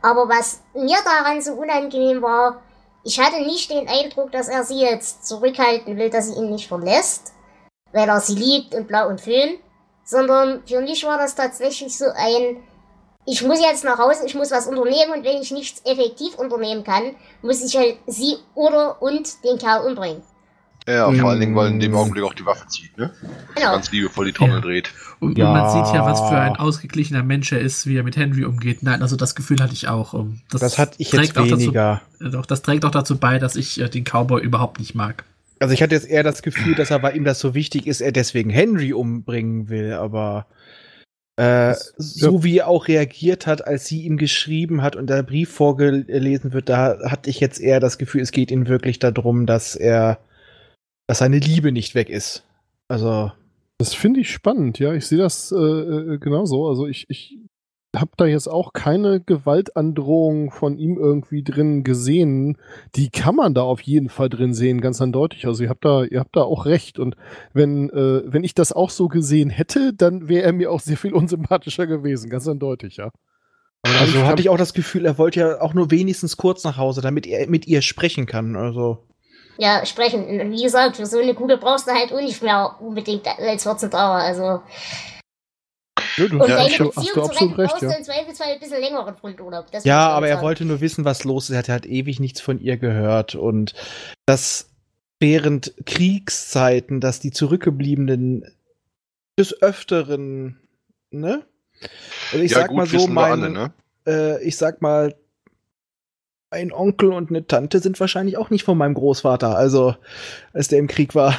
Aber 0.00 0.30
was 0.30 0.62
mir 0.72 0.96
daran 1.04 1.42
so 1.42 1.52
unangenehm 1.52 2.22
war, 2.22 2.62
ich 3.04 3.18
hatte 3.18 3.40
nicht 3.42 3.70
den 3.70 3.88
Eindruck, 3.88 4.32
dass 4.32 4.48
er 4.48 4.64
sie 4.64 4.80
jetzt 4.80 5.26
zurückhalten 5.26 5.96
will, 5.96 6.10
dass 6.10 6.28
sie 6.28 6.34
ihn 6.34 6.50
nicht 6.50 6.68
verlässt, 6.68 7.32
weil 7.92 8.08
er 8.08 8.20
sie 8.20 8.34
liebt 8.34 8.74
und 8.74 8.88
blau 8.88 9.08
und 9.08 9.20
schön, 9.20 9.58
sondern 10.04 10.62
für 10.66 10.80
mich 10.80 11.04
war 11.04 11.18
das 11.18 11.34
tatsächlich 11.34 11.96
so 11.96 12.06
ein, 12.14 12.62
ich 13.26 13.42
muss 13.42 13.60
jetzt 13.60 13.84
nach 13.84 13.98
Hause, 13.98 14.26
ich 14.26 14.34
muss 14.34 14.50
was 14.50 14.66
unternehmen 14.66 15.12
und 15.12 15.24
wenn 15.24 15.40
ich 15.40 15.50
nichts 15.50 15.82
effektiv 15.84 16.38
unternehmen 16.38 16.84
kann, 16.84 17.16
muss 17.42 17.62
ich 17.62 17.76
halt 17.76 17.98
sie 18.06 18.36
oder 18.54 19.00
und 19.00 19.44
den 19.44 19.58
Kerl 19.58 19.86
umbringen. 19.86 20.22
Ja, 20.88 21.10
vor 21.12 21.30
allen 21.30 21.40
Dingen, 21.40 21.54
weil 21.54 21.70
in 21.70 21.78
dem 21.80 21.92
Mm. 21.92 21.96
Augenblick 21.96 22.24
auch 22.24 22.34
die 22.34 22.44
Waffe 22.44 22.66
zieht, 22.66 22.96
ne? 22.98 23.10
Genau. 23.54 23.72
Ganz 23.72 23.92
liebevoll 23.92 24.26
die 24.26 24.32
Trommel 24.32 24.56
Ja. 24.56 24.60
dreht. 24.60 24.90
Und, 25.20 25.38
Ja. 25.38 25.46
und 25.46 25.52
man 25.52 25.70
sieht 25.70 25.94
ja, 25.94 26.04
was 26.04 26.20
für 26.20 26.36
ein 26.36 26.56
ausgeglichener 26.56 27.22
Mensch 27.22 27.52
er 27.52 27.60
ist, 27.60 27.86
wie 27.86 27.96
er 27.96 28.02
mit 28.02 28.16
Henry 28.16 28.44
umgeht. 28.44 28.82
Nein, 28.82 29.00
also 29.02 29.14
das 29.14 29.34
Gefühl 29.36 29.60
hatte 29.62 29.74
ich 29.74 29.86
auch. 29.88 30.12
Um, 30.12 30.40
Das 30.50 30.78
hatte 30.78 30.94
ich 30.98 31.12
jetzt 31.12 31.32
trägt 31.34 31.38
auch 31.38 31.44
weniger. 31.58 32.02
Dazu, 32.18 32.32
doch, 32.32 32.46
das 32.46 32.62
trägt 32.62 32.84
auch 32.84 32.90
dazu 32.90 33.16
bei, 33.18 33.38
dass 33.38 33.54
ich 33.54 33.80
äh, 33.80 33.88
den 33.88 34.02
Cowboy 34.04 34.42
überhaupt 34.42 34.80
nicht 34.80 34.94
mag. 34.96 35.24
Also, 35.60 35.72
ich 35.74 35.82
hatte 35.82 35.94
jetzt 35.94 36.08
eher 36.08 36.24
das 36.24 36.42
Gefühl, 36.42 36.74
dass 36.74 36.90
er, 36.90 37.00
weil 37.04 37.14
ihm 37.16 37.24
das 37.24 37.38
so 37.38 37.54
wichtig 37.54 37.86
ist, 37.86 38.00
er 38.00 38.10
deswegen 38.10 38.50
Henry 38.50 38.92
umbringen 38.92 39.68
will, 39.68 39.92
aber 39.92 40.46
äh, 41.36 41.70
Das- 41.70 41.94
so 41.96 42.42
wie 42.42 42.58
er 42.58 42.66
auch 42.66 42.88
reagiert 42.88 43.46
hat, 43.46 43.64
als 43.64 43.86
sie 43.86 44.02
ihm 44.02 44.16
geschrieben 44.16 44.82
hat 44.82 44.96
und 44.96 45.08
der 45.08 45.22
Brief 45.22 45.50
vorgelesen 45.52 46.52
wird, 46.52 46.68
da 46.68 46.98
hatte 47.08 47.30
ich 47.30 47.38
jetzt 47.38 47.60
eher 47.60 47.78
das 47.78 47.96
Gefühl, 47.98 48.22
es 48.22 48.32
geht 48.32 48.50
ihm 48.50 48.66
wirklich 48.66 48.98
darum, 48.98 49.46
dass 49.46 49.76
er, 49.76 50.18
dass 51.06 51.18
seine 51.18 51.38
Liebe 51.38 51.72
nicht 51.72 51.94
weg 51.94 52.08
ist. 52.08 52.44
Also, 52.88 53.32
Das 53.78 53.94
finde 53.94 54.20
ich 54.20 54.30
spannend, 54.30 54.78
ja. 54.78 54.94
Ich 54.94 55.06
sehe 55.06 55.18
das 55.18 55.52
äh, 55.52 55.56
äh, 55.56 56.18
genauso. 56.18 56.68
Also 56.68 56.86
ich, 56.86 57.06
ich 57.08 57.38
habe 57.94 58.12
da 58.16 58.24
jetzt 58.24 58.48
auch 58.48 58.72
keine 58.72 59.20
Gewaltandrohung 59.20 60.50
von 60.50 60.78
ihm 60.78 60.96
irgendwie 60.96 61.42
drin 61.42 61.84
gesehen. 61.84 62.56
Die 62.94 63.10
kann 63.10 63.34
man 63.34 63.54
da 63.54 63.62
auf 63.62 63.82
jeden 63.82 64.08
Fall 64.08 64.28
drin 64.30 64.54
sehen, 64.54 64.80
ganz 64.80 65.00
eindeutig. 65.02 65.46
Also 65.46 65.62
ihr 65.64 65.68
habt 65.68 65.84
da, 65.84 66.04
ihr 66.04 66.20
habt 66.20 66.36
da 66.36 66.42
auch 66.42 66.64
recht. 66.64 66.98
Und 66.98 67.16
wenn, 67.52 67.90
äh, 67.90 68.22
wenn 68.24 68.44
ich 68.44 68.54
das 68.54 68.72
auch 68.72 68.90
so 68.90 69.08
gesehen 69.08 69.50
hätte, 69.50 69.92
dann 69.92 70.28
wäre 70.28 70.44
er 70.44 70.52
mir 70.52 70.70
auch 70.70 70.80
sehr 70.80 70.96
viel 70.96 71.12
unsympathischer 71.12 71.86
gewesen, 71.86 72.30
ganz 72.30 72.48
eindeutig, 72.48 72.96
ja. 72.96 73.10
Aber 73.82 73.94
da 73.94 74.00
hab 74.00 74.00
also 74.00 74.26
hatte 74.26 74.42
ich 74.42 74.48
auch 74.48 74.56
das 74.56 74.74
Gefühl, 74.74 75.04
er 75.04 75.18
wollte 75.18 75.40
ja 75.40 75.60
auch 75.60 75.74
nur 75.74 75.90
wenigstens 75.90 76.36
kurz 76.36 76.64
nach 76.64 76.76
Hause, 76.76 77.00
damit 77.00 77.26
er 77.26 77.48
mit 77.48 77.66
ihr 77.66 77.82
sprechen 77.82 78.26
kann. 78.26 78.56
Also, 78.56 78.98
Ja, 79.58 79.84
sprechen. 79.86 80.24
Und 80.40 80.50
wie 80.50 80.62
gesagt, 80.62 80.96
für 80.96 81.06
so 81.06 81.18
eine 81.18 81.34
Kugel 81.34 81.58
brauchst 81.58 81.86
du 81.86 81.92
halt 81.92 82.12
auch 82.12 82.20
nicht 82.20 82.42
mehr 82.42 82.76
unbedingt 82.80 83.26
als 83.26 83.62
14 83.62 83.90
Dauer. 83.90 84.16
Also. 84.16 84.62
Ja, 86.16 86.26
du 86.28 86.42
Und 86.42 86.48
Ja, 86.48 86.56
deine 86.56 86.68
ich 86.68 86.80
hab- 86.80 86.86
hast 86.88 86.94
Beziehung 86.96 87.14
du 87.14 87.22
absolut 87.22 87.58
recht, 87.58 87.70
brauchst 87.70 87.82
du 87.82 87.86
ja. 87.86 87.96
im 87.96 88.04
Zweifelsfall 88.04 88.48
ein 88.52 88.60
bisschen 88.60 88.80
längeren 88.80 89.14
Grundurlaub. 89.14 89.70
Das 89.70 89.84
Ja, 89.84 90.08
aber 90.10 90.28
er 90.28 90.40
wollte 90.42 90.64
nur 90.64 90.80
wissen, 90.80 91.04
was 91.04 91.24
los 91.24 91.44
ist. 91.44 91.50
Er 91.54 91.58
hatte 91.58 91.72
halt 91.72 91.86
ewig 91.86 92.18
nichts 92.20 92.40
von 92.40 92.60
ihr 92.60 92.76
gehört. 92.76 93.34
Und 93.34 93.74
dass 94.26 94.70
während 95.20 95.74
Kriegszeiten, 95.86 97.00
dass 97.00 97.20
die 97.20 97.30
Zurückgebliebenen 97.30 98.44
des 99.38 99.62
Öfteren, 99.62 100.58
ne? 101.10 101.44
Also 102.32 102.44
ich 102.44 102.52
ja, 102.52 102.58
sag 102.58 102.68
gut, 102.68 102.76
mal 102.76 102.86
so, 102.86 103.06
mein, 103.06 103.32
alle, 103.42 103.50
ne? 103.50 103.72
äh, 104.06 104.42
ich 104.44 104.56
sag 104.56 104.82
mal, 104.82 105.14
ein 106.52 106.72
Onkel 106.72 107.12
und 107.12 107.30
eine 107.30 107.46
Tante 107.46 107.80
sind 107.80 107.98
wahrscheinlich 107.98 108.36
auch 108.36 108.50
nicht 108.50 108.64
von 108.64 108.78
meinem 108.78 108.94
Großvater, 108.94 109.56
also 109.56 109.96
als 110.52 110.68
der 110.68 110.78
im 110.78 110.86
Krieg 110.86 111.14
war. 111.14 111.34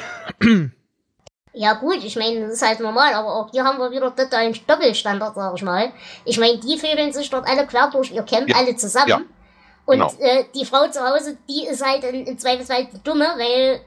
Ja 1.54 1.73
gut, 1.73 2.04
ich 2.04 2.15
meine, 2.15 2.41
das 2.41 2.54
ist 2.54 2.67
halt 2.67 2.80
normal, 2.80 3.13
aber 3.13 3.36
auch 3.36 3.52
hier 3.52 3.63
haben 3.63 3.78
wir 3.78 3.91
wieder 3.91 4.13
totalen 4.15 4.56
Doppelstandard, 4.65 5.36
sag 5.36 5.54
ich 5.56 5.62
mal. 5.62 5.91
Ich 6.26 6.39
meine, 6.39 6.58
die 6.60 6.78
vögeln 6.78 7.13
sich 7.13 7.30
dort 7.30 7.47
alle 7.47 7.67
quer 7.67 7.89
durch 7.91 8.12
ihr 8.12 8.23
Camp, 8.23 8.49
Ja. 8.49 8.56
alle 8.58 8.76
zusammen. 8.76 9.08
Ja. 9.10 9.21
Und 9.86 9.97
Genau. 9.99 10.12
äh, 10.19 10.45
die 10.56 10.65
Frau 10.65 10.88
zu 10.88 11.02
Hause, 11.02 11.38
die 11.47 11.67
ist 11.67 11.86
halt 11.86 12.04
in, 12.06 12.26
im 12.26 12.38
Zweifelsfall 12.39 12.88
die 12.91 13.04
Dumme, 13.04 13.26
weil, 13.38 13.82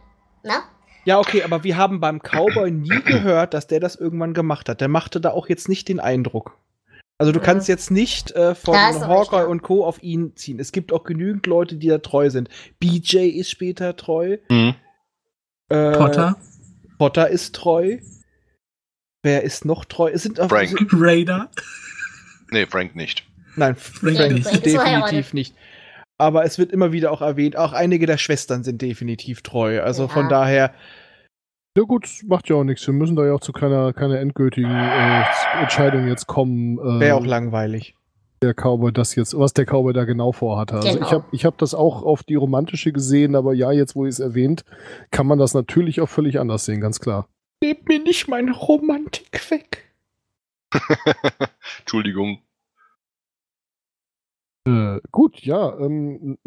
na? 0.44 0.62
Ja, 1.06 1.18
okay, 1.18 1.42
aber 1.42 1.64
wir 1.64 1.76
haben 1.76 1.98
beim 2.00 2.20
Cowboy 2.20 2.70
nie 2.70 3.00
gehört, 3.04 3.54
dass 3.54 3.66
der 3.66 3.80
das 3.80 3.96
irgendwann 3.96 4.34
gemacht 4.34 4.68
hat. 4.68 4.80
Der 4.80 4.88
machte 4.88 5.20
da 5.20 5.30
auch 5.30 5.48
jetzt 5.48 5.68
nicht 5.68 5.88
den 5.88 5.98
Eindruck. 6.00 6.56
Also 7.18 7.32
du 7.32 7.38
Mhm. 7.40 7.44
kannst 7.44 7.68
jetzt 7.68 7.90
nicht 7.90 8.32
äh, 8.32 8.54
von 8.54 8.76
Hawkeye 8.76 9.36
ja. 9.38 9.44
und 9.46 9.62
Co. 9.62 9.84
auf 9.86 10.02
ihn 10.02 10.36
ziehen. 10.36 10.60
Es 10.60 10.70
gibt 10.72 10.92
auch 10.92 11.04
genügend 11.04 11.46
Leute, 11.46 11.76
die 11.76 11.88
da 11.88 11.98
treu 11.98 12.28
sind. 12.30 12.48
BJ 12.78 13.28
ist 13.28 13.50
später 13.50 13.96
treu. 13.96 14.36
Mhm. 14.50 14.74
Äh, 15.68 15.92
Potter, 15.92 16.36
Potter 16.98 17.28
ist 17.28 17.54
treu. 17.54 17.98
Wer 19.22 19.42
ist 19.42 19.64
noch 19.64 19.84
treu? 19.84 20.10
Es 20.12 20.22
sind 20.22 20.38
auch, 20.40 20.48
Frank. 20.48 20.76
Raider. 20.92 21.50
Nee, 22.50 22.66
Frank 22.66 22.94
nicht. 22.94 23.26
Nein, 23.56 23.74
Frank 23.76 24.16
Frank, 24.16 24.32
nicht. 24.34 24.66
Definitiv 24.66 25.32
nicht. 25.32 25.54
Aber 26.18 26.44
es 26.44 26.58
wird 26.58 26.70
immer 26.72 26.92
wieder 26.92 27.10
auch 27.12 27.22
erwähnt, 27.22 27.56
auch 27.56 27.72
einige 27.72 28.06
der 28.06 28.18
Schwestern 28.18 28.62
sind 28.62 28.80
definitiv 28.82 29.42
treu. 29.42 29.82
Also 29.82 30.04
Ja. 30.04 30.08
von 30.08 30.28
daher, 30.28 30.72
Ja 31.76 31.82
gut, 31.82 32.22
macht 32.26 32.48
ja 32.48 32.56
auch 32.56 32.64
nichts. 32.64 32.86
Wir 32.86 32.94
müssen 32.94 33.16
da 33.16 33.26
ja 33.26 33.34
auch 33.34 33.40
zu 33.40 33.52
keiner, 33.52 33.92
keiner 33.92 34.18
endgültigen 34.18 34.70
äh, 34.70 35.24
Entscheidung 35.60 36.08
jetzt 36.08 36.26
kommen. 36.26 36.78
Äh, 36.78 37.00
wäre 37.00 37.16
auch 37.16 37.26
langweilig. 37.26 37.94
der 38.42 38.54
Cowboy 38.54 38.92
das 38.92 39.14
jetzt, 39.14 39.38
was 39.38 39.52
der 39.52 39.66
Cowboy 39.66 39.92
da 39.92 40.04
genau 40.04 40.32
vorhatte. 40.32 40.76
Also 40.76 40.88
Genau. 40.94 41.06
ich 41.06 41.12
habe 41.12 41.24
ich 41.32 41.44
hab 41.44 41.58
das 41.58 41.74
auch 41.74 42.02
auf 42.02 42.22
die 42.22 42.34
romantische 42.34 42.92
gesehen, 42.92 43.34
aber 43.34 43.52
ja, 43.52 43.72
jetzt 43.72 43.94
wo 43.94 44.04
ihr 44.04 44.08
es 44.08 44.20
erwähnt, 44.20 44.64
kann 45.10 45.26
man 45.26 45.38
das 45.38 45.52
natürlich 45.54 46.00
auch 46.00 46.08
völlig 46.08 46.40
anders 46.40 46.64
sehen, 46.64 46.80
ganz 46.80 46.98
klar. 47.00 47.28
Gebt 47.60 47.88
mir 47.88 47.98
nicht 47.98 48.28
meine 48.28 48.52
Romantik 48.52 49.50
weg. 49.50 49.92
Entschuldigung. 51.80 52.40
Äh, 54.66 55.00
gut, 55.12 55.40
ja. 55.40 55.78
Ähm, 55.78 56.38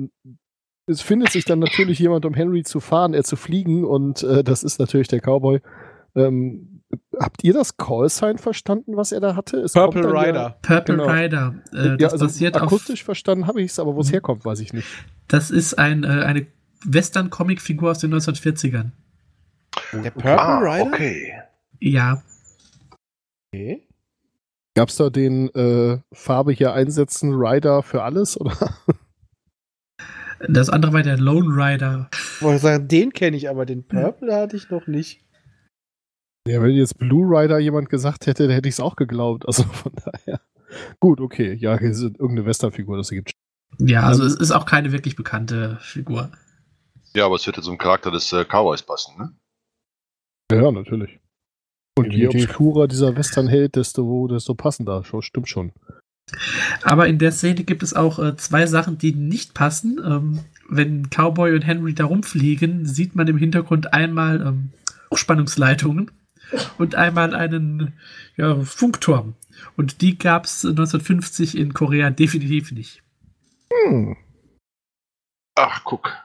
es 0.89 1.02
findet 1.02 1.32
sich 1.32 1.45
dann 1.45 1.60
natürlich 1.60 1.99
jemand, 1.99 2.25
um 2.25 2.34
Henry 2.34 2.63
zu 2.63 2.80
fahren, 2.80 3.13
er 3.13 3.23
zu 3.23 3.36
fliegen, 3.36 3.86
und 3.86 4.23
äh, 4.23 4.43
das 4.43 4.63
ist 4.63 4.80
natürlich 4.80 5.08
der 5.08 5.21
Cowboy. 5.21 5.62
Ähm, 6.15 6.82
habt 7.19 7.43
ihr 7.43 7.54
das 7.54 7.78
Callsign 7.78 8.38
verstanden, 8.39 8.97
was 8.97 9.12
er 9.12 9.19
da 9.19 9.36
hatte? 9.36 9.58
Es 9.62 9.73
Purple 9.73 10.12
Rider. 10.12 10.58
Purple 10.62 10.97
Genau. 10.97 11.08
Rider. 11.10 11.56
Äh, 11.71 11.78
Ja, 11.89 11.95
das 11.97 12.13
also 12.13 12.25
basiert 12.25 12.56
auf. 12.58 12.63
akustisch 12.63 13.04
verstanden 13.04 13.45
habe 13.47 13.62
ich 13.62 13.71
es, 13.71 13.80
aber 13.80 13.95
wo 13.95 14.02
es 14.02 14.08
Mhm. 14.08 14.13
herkommt, 14.13 14.43
weiß 14.45 14.60
ich 14.62 14.73
nicht. 14.73 14.88
Das 15.28 15.52
ist 15.52 15.75
ein, 15.75 16.04
äh, 16.04 16.08
eine 16.08 16.47
Western-Comic-Figur 16.86 17.91
aus 17.91 17.99
den 17.99 18.12
1940ern. 18.13 18.91
Der 19.93 20.12
Purple 20.12 20.39
ah, 20.39 20.58
Rider? 20.60 20.86
okay. 20.88 21.34
Ja, 21.80 22.23
Okay. 23.52 23.88
Gab 24.75 24.89
es 24.89 24.95
da 24.97 25.10
den 25.10 25.49
äh, 25.56 25.97
Farbe 26.13 26.52
hier 26.52 26.73
einsetzen, 26.73 27.34
Rider 27.34 27.82
für 27.84 28.04
alles? 28.04 28.39
Oder? 28.39 28.56
das 30.47 30.69
andere 30.69 30.93
war 30.93 31.04
der 31.04 31.17
Lone 31.17 31.47
Rider. 31.49 32.10
Ich 32.13 32.41
wollte 32.41 32.62
sagen, 32.62 32.88
den 32.88 33.12
kenne 33.12 33.38
ich, 33.38 33.49
aber 33.49 33.65
den 33.65 33.84
Purple 33.86 34.34
hatte 34.34 34.56
ich 34.56 34.69
noch 34.69 34.88
nicht. 34.88 35.23
Ja, 36.47 36.62
wenn 36.62 36.71
jetzt 36.71 36.97
Blue 36.97 37.25
Rider 37.25 37.60
jemand 37.60 37.89
gesagt 37.89 38.25
hätte, 38.25 38.47
dann 38.47 38.54
hätte 38.54 38.69
ich 38.69 38.75
es 38.75 38.80
auch 38.80 38.95
geglaubt. 38.95 39.45
Also 39.45 39.63
von 39.63 39.91
daher. 40.04 40.39
Gut, 40.99 41.19
okay. 41.19 41.54
Ja, 41.54 41.78
hier 41.78 41.89
ist 41.89 42.02
irgendeine 42.02 42.45
Westernfigur, 42.45 42.97
das 42.97 43.12
ergibt. 43.12 43.32
Ja, 43.78 44.04
also 44.04 44.23
es 44.23 44.36
ist 44.36 44.52
auch 44.52 44.65
keine 44.65 44.91
wirklich 44.91 45.15
bekannte 45.15 45.78
Figur. 45.82 46.32
Ja, 47.13 47.25
aber 47.25 47.36
es 47.36 47.45
wird 47.45 47.58
ja 47.58 47.63
zum 47.63 47.78
Charakter 47.78 48.12
des 48.12 48.32
äh, 48.34 48.45
Cowboys 48.45 48.84
passen, 48.84 49.17
ne? 49.17 49.34
Ja, 50.52 50.71
natürlich. 50.71 51.19
Und 51.97 52.13
je 52.13 52.28
obskurer 52.28 52.88
dieser 52.88 53.15
Westernheld, 53.15 53.75
desto, 53.75 54.28
desto 54.28 54.56
passender. 54.56 55.04
Stimmt 55.04 55.49
schon. 55.49 55.73
Aber 56.84 57.08
in 57.08 57.18
der 57.18 57.32
Szene 57.32 57.63
gibt 57.63 57.84
es 57.84 57.94
auch 57.94 58.20
äh, 58.20 58.36
zwei 58.38 58.65
Sachen, 58.65 58.98
die 58.98 59.13
nicht 59.13 59.54
passen. 59.54 60.00
Ähm, 60.04 60.39
wenn 60.70 61.10
Cowboy 61.10 61.54
und 61.56 61.63
Henry 61.63 61.94
da 61.94 62.06
rumfliegen, 62.06 62.86
sieht 62.86 63.15
man 63.15 63.28
im 63.28 63.38
Hintergrund 63.38 63.94
einmal 63.94 64.42
ähm, 64.42 64.70
Hochspannungsleitungen 65.12 66.12
und 66.78 66.96
einmal 66.96 67.36
einen 67.36 67.94
ja, 68.38 68.60
Funkturm. 68.62 69.36
Und 69.76 70.02
die 70.02 70.18
gab 70.18 70.46
es 70.46 70.63
1950 70.63 71.58
in 71.58 71.74
Korea 71.74 72.10
definitiv 72.10 72.72
nicht. 72.72 73.02
Hm. 73.72 74.15
Ach, 75.56 75.84
guck. 75.84 76.15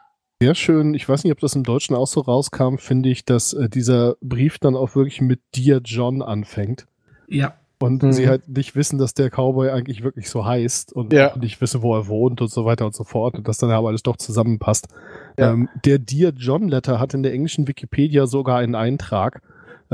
Sehr 0.41 0.55
schön. 0.55 0.95
Ich 0.95 1.09
weiß 1.09 1.25
nicht, 1.25 1.33
ob 1.33 1.41
das 1.41 1.55
im 1.55 1.65
Deutschen 1.65 1.97
auch 1.97 2.07
so 2.07 2.21
rauskam, 2.21 2.77
finde 2.77 3.09
ich, 3.09 3.25
dass 3.25 3.53
äh, 3.53 3.69
dieser 3.69 4.17
Brief 4.21 4.59
dann 4.59 4.77
auch 4.77 4.95
wirklich 4.95 5.21
mit 5.21 5.41
Dear 5.57 5.81
John 5.83 6.23
anfängt. 6.23 6.87
Ja, 7.29 7.57
Und 7.85 8.03
Mhm. 8.03 8.13
sie 8.13 8.29
halt 8.29 8.49
nicht 8.49 8.75
wissen, 8.77 8.99
dass 8.99 9.15
der 9.15 9.31
Cowboy 9.31 9.71
eigentlich 9.71 10.03
wirklich 10.03 10.29
so 10.31 10.45
heißt 10.45 10.93
und 10.93 11.13
Ja. 11.13 11.37
nicht 11.37 11.61
wissen, 11.61 11.83
wo 11.83 11.95
er 11.95 12.09
wohnt 12.09 12.41
und 12.41 12.51
so 12.51 12.65
weiter 12.65 12.87
und 12.87 12.95
so 12.95 13.05
fort. 13.05 13.35
Und 13.35 13.47
dass 13.47 13.59
dann 13.59 13.71
aber 13.71 13.89
alles 13.89 14.03
doch 14.03 14.17
zusammenpasst. 14.17 14.89
Ja. 15.39 15.53
Ähm, 15.53 15.69
der 15.85 15.99
Dear 15.99 16.33
John 16.37 16.69
Letter 16.69 16.99
hat 16.99 17.15
in 17.15 17.23
der 17.23 17.33
englischen 17.33 17.69
Wikipedia 17.69 18.27
sogar 18.27 18.59
einen 18.59 18.75
Eintrag. 18.75 19.43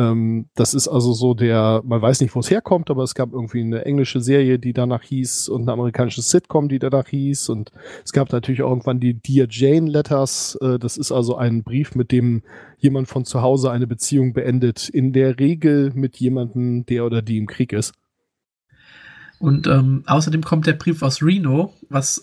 Ähm, 0.00 0.46
das 0.54 0.72
ist 0.72 0.88
also 0.88 1.12
so 1.12 1.34
der, 1.34 1.82
man 1.84 2.00
weiß 2.00 2.20
nicht, 2.22 2.34
wo 2.34 2.40
es 2.40 2.50
herkommt, 2.50 2.90
aber 2.90 3.02
es 3.02 3.14
gab 3.14 3.32
irgendwie 3.32 3.60
eine 3.60 3.84
englische 3.84 4.20
Serie, 4.20 4.58
die 4.58 4.72
danach 4.72 5.02
hieß 5.02 5.50
und 5.50 5.62
eine 5.62 5.72
amerikanische 5.72 6.22
Sitcom, 6.22 6.68
die 6.68 6.78
danach 6.78 7.08
hieß. 7.08 7.50
Und 7.50 7.70
es 8.02 8.12
gab 8.12 8.32
natürlich 8.32 8.62
auch 8.62 8.70
irgendwann 8.70 9.00
die 9.00 9.14
Dear 9.14 9.46
Jane 9.50 9.90
Letters. 9.90 10.56
Äh, 10.62 10.78
das 10.78 10.96
ist 10.96 11.12
also 11.12 11.36
ein 11.36 11.62
Brief, 11.62 11.94
mit 11.94 12.12
dem 12.12 12.42
jemand 12.78 13.08
von 13.08 13.26
zu 13.26 13.42
Hause 13.42 13.70
eine 13.70 13.86
Beziehung 13.86 14.32
beendet. 14.32 14.88
In 14.88 15.12
der 15.12 15.38
Regel 15.38 15.92
mit 15.94 16.16
jemandem, 16.16 16.86
der 16.86 17.04
oder 17.04 17.20
die 17.20 17.36
im 17.36 17.46
Krieg 17.46 17.72
ist. 17.74 17.92
und 19.38 19.66
ähm, 19.66 20.04
außerdem 20.06 20.42
kommt 20.42 20.66
der 20.66 20.74
Brief 20.74 21.02
aus 21.02 21.22
Reno, 21.22 21.74
was 21.90 22.22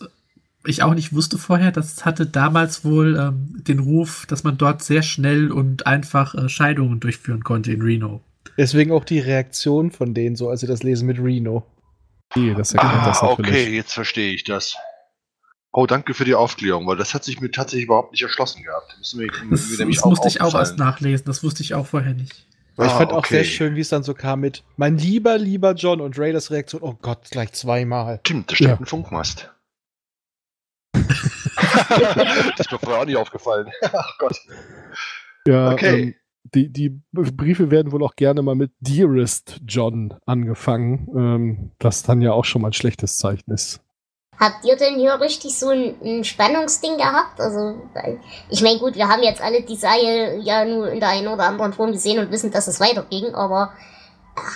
ich 0.67 0.83
auch 0.83 0.93
nicht 0.93 1.13
wusste 1.13 1.37
vorher. 1.37 1.71
Das 1.71 2.05
hatte 2.05 2.25
damals 2.25 2.83
wohl 2.85 3.17
ähm, 3.17 3.63
den 3.63 3.79
Ruf, 3.79 4.25
dass 4.27 4.43
man 4.43 4.57
dort 4.57 4.83
sehr 4.83 5.01
schnell 5.01 5.51
und 5.51 5.87
einfach 5.87 6.35
äh, 6.35 6.49
Scheidungen 6.49 6.99
durchführen 6.99 7.43
konnte 7.43 7.71
in 7.71 7.81
Reno. 7.81 8.21
Deswegen 8.57 8.91
auch 8.91 9.05
die 9.05 9.19
Reaktion 9.19 9.91
von 9.91 10.13
denen, 10.13 10.35
so 10.35 10.49
als 10.49 10.61
sie 10.61 10.67
das 10.67 10.83
lesen 10.83 11.05
mit 11.07 11.19
Reno. 11.19 11.63
Nee, 12.35 12.53
das 12.55 12.73
erklärt 12.73 12.95
Ah, 13.01 13.05
das 13.07 13.21
natürlich. 13.21 13.51
okay, 13.51 13.75
jetzt 13.75 13.93
verstehe 13.93 14.33
ich 14.33 14.43
das. 14.43 14.75
Oh, 15.71 15.85
danke 15.85 16.13
für 16.13 16.25
die 16.25 16.33
Aufklärung, 16.33 16.87
weil 16.87 16.97
das 16.97 17.13
hat 17.13 17.23
sich 17.23 17.39
mir 17.39 17.51
tatsächlich 17.51 17.85
überhaupt 17.85 18.11
nicht 18.11 18.21
erschlossen 18.23 18.63
gehabt. 18.63 18.95
Das, 18.99 19.13
mir 19.13 19.27
nämlich 19.77 19.97
das 19.97 20.05
musste 20.05 20.27
ich 20.27 20.41
auch 20.41 20.55
erst 20.55 20.77
nachlesen. 20.79 21.25
Das 21.27 21.43
wusste 21.43 21.61
ich 21.61 21.75
auch 21.75 21.85
vorher 21.85 22.13
nicht. 22.13 22.45
Aber 22.77 22.87
ich 22.87 22.91
Ah, 22.93 22.97
fand 22.97 23.11
auch 23.11 23.17
okay. 23.19 23.35
sehr 23.35 23.43
schön, 23.43 23.75
wie 23.75 23.81
es 23.81 23.89
dann 23.89 24.03
so 24.03 24.13
kam 24.13 24.39
mit 24.39 24.63
mein 24.75 24.97
lieber, 24.97 25.37
lieber 25.37 25.73
John 25.73 26.01
und 26.01 26.17
Raiders 26.17 26.51
Reaktion, 26.51 26.81
oh 26.81 26.95
Gott, 27.01 27.29
gleich 27.29 27.51
zweimal. 27.53 28.19
Stimmt, 28.25 28.51
da 28.51 28.55
steht 28.55 28.67
Ja. 28.69 28.77
ein 28.77 28.85
Funkmast. 28.85 29.51
Das 31.77 32.59
ist 32.65 32.71
mir 32.71 32.79
vorher 32.79 33.01
auch 33.01 33.05
nicht 33.05 33.17
aufgefallen. 33.17 33.69
Ach 33.93 34.17
Gott. 34.19 34.37
Ja, 35.47 35.71
Okay. 35.73 36.01
ähm, 36.01 36.15
die, 36.55 36.71
die 36.71 37.01
Briefe 37.11 37.71
werden 37.71 37.91
wohl 37.91 38.03
auch 38.03 38.15
gerne 38.15 38.41
mal 38.41 38.55
mit 38.55 38.71
Dearest 38.79 39.59
John 39.67 40.13
angefangen, 40.25 41.07
ähm, 41.15 41.71
das 41.79 42.03
dann 42.03 42.21
ja 42.21 42.31
auch 42.31 42.45
schon 42.45 42.61
mal 42.61 42.69
ein 42.69 42.73
schlechtes 42.73 43.17
Zeichen 43.17 43.51
ist. 43.51 43.81
Habt 44.39 44.63
ihr 44.65 44.77
denn 44.77 44.95
hier 44.99 45.19
richtig 45.19 45.57
so 45.57 45.69
ein, 45.69 45.95
ein 46.03 46.23
Spannungsding 46.23 46.97
gehabt? 46.97 47.39
Also, 47.41 47.81
ich 48.49 48.61
meine, 48.61 48.77
gut, 48.77 48.95
wir 48.95 49.07
haben 49.09 49.23
jetzt 49.23 49.41
alle 49.41 49.63
die 49.63 49.75
Serie 49.75 50.37
ja 50.39 50.63
nur 50.63 50.89
in 50.91 50.99
der 50.99 51.09
einen 51.09 51.27
oder 51.27 51.45
anderen 51.45 51.73
Form 51.73 51.91
gesehen 51.91 52.19
und 52.19 52.31
wissen, 52.31 52.51
dass 52.51 52.67
es 52.67 52.79
weiterging, 52.79 53.33
aber 53.33 53.71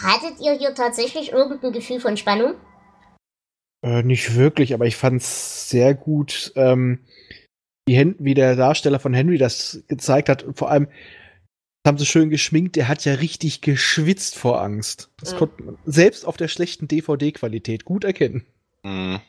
hattet 0.05 0.39
ihr 0.39 0.53
hier 0.53 0.75
tatsächlich 0.75 1.31
irgendein 1.31 1.71
Gefühl 1.71 1.99
von 1.99 2.15
Spannung? 2.15 2.53
Äh, 3.83 4.03
nicht 4.03 4.35
wirklich, 4.35 4.73
aber 4.73 4.85
ich 4.85 4.95
fand's 4.95 5.69
sehr 5.69 5.93
gut, 5.95 6.51
ähm, 6.55 6.99
wie, 7.87 7.95
Hen 7.95 8.15
wie 8.19 8.33
der 8.35 8.55
Darsteller 8.55 8.99
von 8.99 9.13
Henry 9.13 9.37
das 9.37 9.83
gezeigt 9.87 10.29
hat. 10.29 10.43
Und 10.43 10.57
vor 10.57 10.69
allem 10.69 10.87
das 11.83 11.91
haben 11.91 11.97
sie 11.97 12.05
schön 12.05 12.29
geschminkt, 12.29 12.75
der 12.75 12.87
hat 12.87 13.05
ja 13.05 13.15
richtig 13.15 13.61
geschwitzt 13.61 14.37
vor 14.37 14.61
Angst. 14.61 15.09
Das 15.19 15.33
Mhm. 15.33 15.37
konnte 15.37 15.63
man 15.63 15.77
selbst 15.85 16.25
auf 16.27 16.37
der 16.37 16.47
schlechten 16.47 16.87
DVD-Qualität 16.87 17.85
gut 17.85 18.03
erkennen. 18.03 18.45
Hm. 18.85 19.19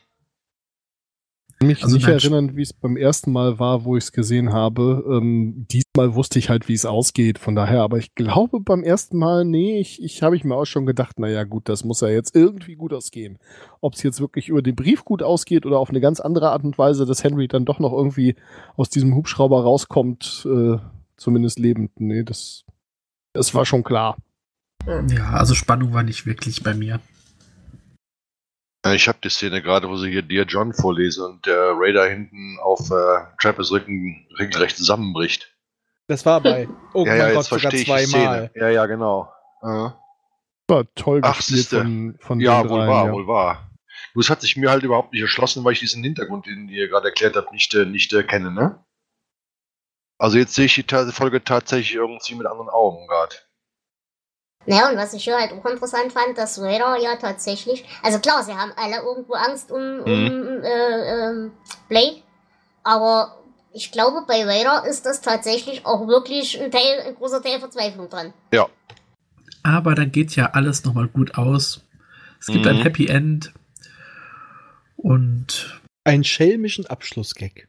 Ich 1.69 1.81
kann 1.81 1.91
mich 1.91 1.95
Also 1.95 1.95
nicht 1.95 2.23
erinnern, 2.25 2.55
wie 2.55 2.61
es 2.61 2.73
beim 2.73 2.97
ersten 2.97 3.31
Mal 3.31 3.59
war, 3.59 3.85
wo 3.85 3.97
ich 3.97 4.05
es 4.05 4.11
gesehen 4.11 4.53
habe. 4.53 5.03
Ähm, 5.09 5.65
diesmal 5.71 6.15
wusste 6.15 6.39
ich 6.39 6.49
halt, 6.49 6.67
wie 6.67 6.73
es 6.73 6.85
ausgeht, 6.85 7.39
von 7.39 7.55
daher, 7.55 7.81
aber 7.81 7.97
ich 7.97 8.15
glaube 8.15 8.59
beim 8.59 8.83
ersten 8.83 9.17
Mal, 9.17 9.45
nee, 9.45 9.79
ich, 9.79 10.01
ich 10.01 10.23
habe 10.23 10.35
ich 10.35 10.43
mir 10.43 10.55
auch 10.55 10.65
schon 10.65 10.85
gedacht, 10.85 11.19
naja 11.19 11.43
gut, 11.43 11.69
das 11.69 11.83
muss 11.83 12.01
ja 12.01 12.09
jetzt 12.09 12.35
irgendwie 12.35 12.75
gut 12.75 12.93
ausgehen. 12.93 13.37
Ob 13.81 13.93
es 13.93 14.03
jetzt 14.03 14.19
wirklich 14.19 14.49
über 14.49 14.61
den 14.61 14.75
Brief 14.75 15.05
gut 15.05 15.23
ausgeht 15.23 15.65
oder 15.65 15.79
auf 15.79 15.89
eine 15.89 16.01
ganz 16.01 16.19
andere 16.19 16.51
Art 16.51 16.63
und 16.63 16.77
Weise, 16.77 17.05
dass 17.05 17.23
Henry 17.23 17.47
dann 17.47 17.65
doch 17.65 17.79
noch 17.79 17.93
irgendwie 17.93 18.35
aus 18.75 18.89
diesem 18.89 19.15
Hubschrauber 19.15 19.63
rauskommt, 19.63 20.47
äh, 20.49 20.77
zumindest 21.17 21.59
lebend. 21.59 21.91
Nee, 21.99 22.23
das, 22.23 22.65
das 23.33 23.53
war 23.53 23.65
schon 23.65 23.83
klar. 23.83 24.17
Ja, 24.85 25.29
also 25.31 25.55
Spannung 25.55 25.93
war 25.93 26.03
nicht 26.03 26.25
wirklich 26.25 26.61
bei 26.63 26.73
mir. 26.73 26.99
Äh, 28.85 28.95
Ich 28.95 29.07
habe 29.07 29.19
die 29.23 29.29
Szene 29.29 29.61
gerade, 29.61 29.89
wo 29.89 29.97
sie 29.97 30.09
hier 30.11 30.21
Dear 30.21 30.45
John 30.45 30.73
vorlesen 30.73 31.25
und 31.25 31.45
der 31.45 31.73
Raider 31.75 32.05
hinten 32.07 32.57
auf 32.61 32.89
äh, 32.91 33.25
Trappers 33.41 33.71
Rücken 33.71 34.27
regelrecht 34.37 34.77
zusammenbricht. 34.77 35.49
Das 36.07 36.25
war 36.25 36.41
bei, 36.41 36.67
oh 36.93 37.05
ja, 37.05 37.11
mein 37.11 37.17
ja, 37.19 37.33
Gott, 37.33 37.45
sogar 37.45 37.71
zweimal. 37.71 38.49
Szene. 38.49 38.51
Ja, 38.55 38.69
ja, 38.69 38.85
genau. 38.85 39.31
Äh, 39.61 39.89
War 40.67 40.85
toll 40.95 41.21
Ach, 41.23 41.37
gespielt 41.37 41.67
von, 41.67 42.17
von 42.19 42.39
ja, 42.39 42.61
den 42.61 42.69
wohl 42.69 42.77
dreien, 42.79 42.89
wahr, 42.89 43.05
ja. 43.07 43.11
wohl 43.13 43.27
wahr. 43.27 43.69
Nur 44.13 44.21
es 44.21 44.29
hat 44.29 44.41
sich 44.41 44.57
mir 44.57 44.69
halt 44.69 44.83
überhaupt 44.83 45.13
nicht 45.13 45.21
erschlossen, 45.21 45.63
weil 45.63 45.73
ich 45.73 45.79
diesen 45.79 46.03
Hintergrund, 46.03 46.45
den 46.45 46.67
ihr 46.67 46.87
gerade 46.89 47.07
erklärt 47.07 47.35
habt, 47.35 47.51
nicht, 47.51 47.73
äh, 47.73 47.85
nicht 47.85 48.11
äh, 48.13 48.23
kenne, 48.23 48.51
ne? 48.51 48.83
Also 50.17 50.37
jetzt 50.37 50.53
sehe 50.55 50.65
ich 50.65 50.75
die 50.75 51.11
Folge 51.11 51.43
tatsächlich 51.43 51.95
irgendwie 51.95 52.35
mit 52.35 52.47
anderen 52.47 52.69
Augen 52.69 53.07
gerade. 53.07 53.35
Naja, 54.65 54.89
und 54.89 54.97
was 54.97 55.13
ich 55.13 55.23
hier 55.23 55.37
halt 55.37 55.51
auch 55.51 55.65
interessant 55.65 56.13
fand, 56.13 56.37
dass 56.37 56.59
Raider 56.59 56.97
ja 57.01 57.15
tatsächlich, 57.17 57.83
also 58.01 58.19
klar, 58.19 58.43
sie 58.43 58.53
haben 58.53 58.71
alle 58.77 58.97
irgendwo 59.03 59.33
Angst 59.33 59.71
um, 59.71 59.99
um 59.99 60.63
äh, 60.63 61.29
ähm, 61.29 61.51
Blake, 61.89 62.21
aber 62.83 63.37
ich 63.73 63.91
glaube, 63.91 64.23
bei 64.27 64.45
Raider 64.45 64.85
ist 64.87 65.05
das 65.05 65.21
tatsächlich 65.21 65.85
auch 65.85 66.07
wirklich 66.07 66.61
ein 66.61 66.71
Teil, 66.71 67.01
ein 67.07 67.15
großer 67.15 67.41
Teil 67.41 67.59
Verzweiflung 67.59 68.07
dran. 68.09 68.33
Aber 69.65 69.95
dann 69.95 70.11
geht 70.11 70.35
ja 70.35 70.51
alles 70.51 70.83
nochmal 70.83 71.07
gut 71.07 71.35
aus. 71.37 71.81
Es 72.39 72.47
gibt 72.47 72.67
ein 72.67 72.77
Mhm. 72.79 72.81
Happy 72.83 73.07
End. 73.07 73.53
Und 74.97 75.81
Ein 76.05 76.23
schelmischen 76.25 76.85
Abschlussgag. 76.85 77.67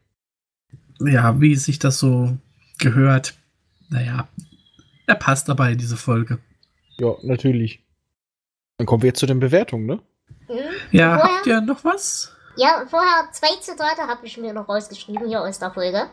ja, 1.00 1.40
wie 1.40 1.54
sich 1.54 1.78
das 1.78 1.98
so 2.00 2.36
gehört, 2.78 3.34
naja, 3.90 4.26
er 5.06 5.14
passt 5.14 5.48
aber 5.50 5.70
in 5.70 5.78
diese 5.78 5.96
Folge. 5.96 6.38
Ja, 6.98 7.14
natürlich. 7.22 7.82
Dann 8.78 8.86
kommen 8.86 9.02
wir 9.02 9.08
jetzt 9.08 9.20
zu 9.20 9.26
den 9.26 9.40
Bewertungen, 9.40 9.86
ne? 9.86 10.00
Mhm. 10.48 10.58
Ja, 10.90 11.18
Vorher- 11.18 11.36
habt 11.36 11.46
ihr 11.46 11.60
noch 11.60 11.84
was? 11.84 12.30
Ja, 12.56 12.84
vorher 12.88 13.28
zwei 13.32 13.56
Zitate 13.60 14.02
habe 14.06 14.24
ich 14.26 14.36
mir 14.38 14.52
noch 14.52 14.68
rausgeschrieben 14.68 15.26
hier 15.26 15.42
aus 15.42 15.58
der 15.58 15.72
Folge. 15.72 16.06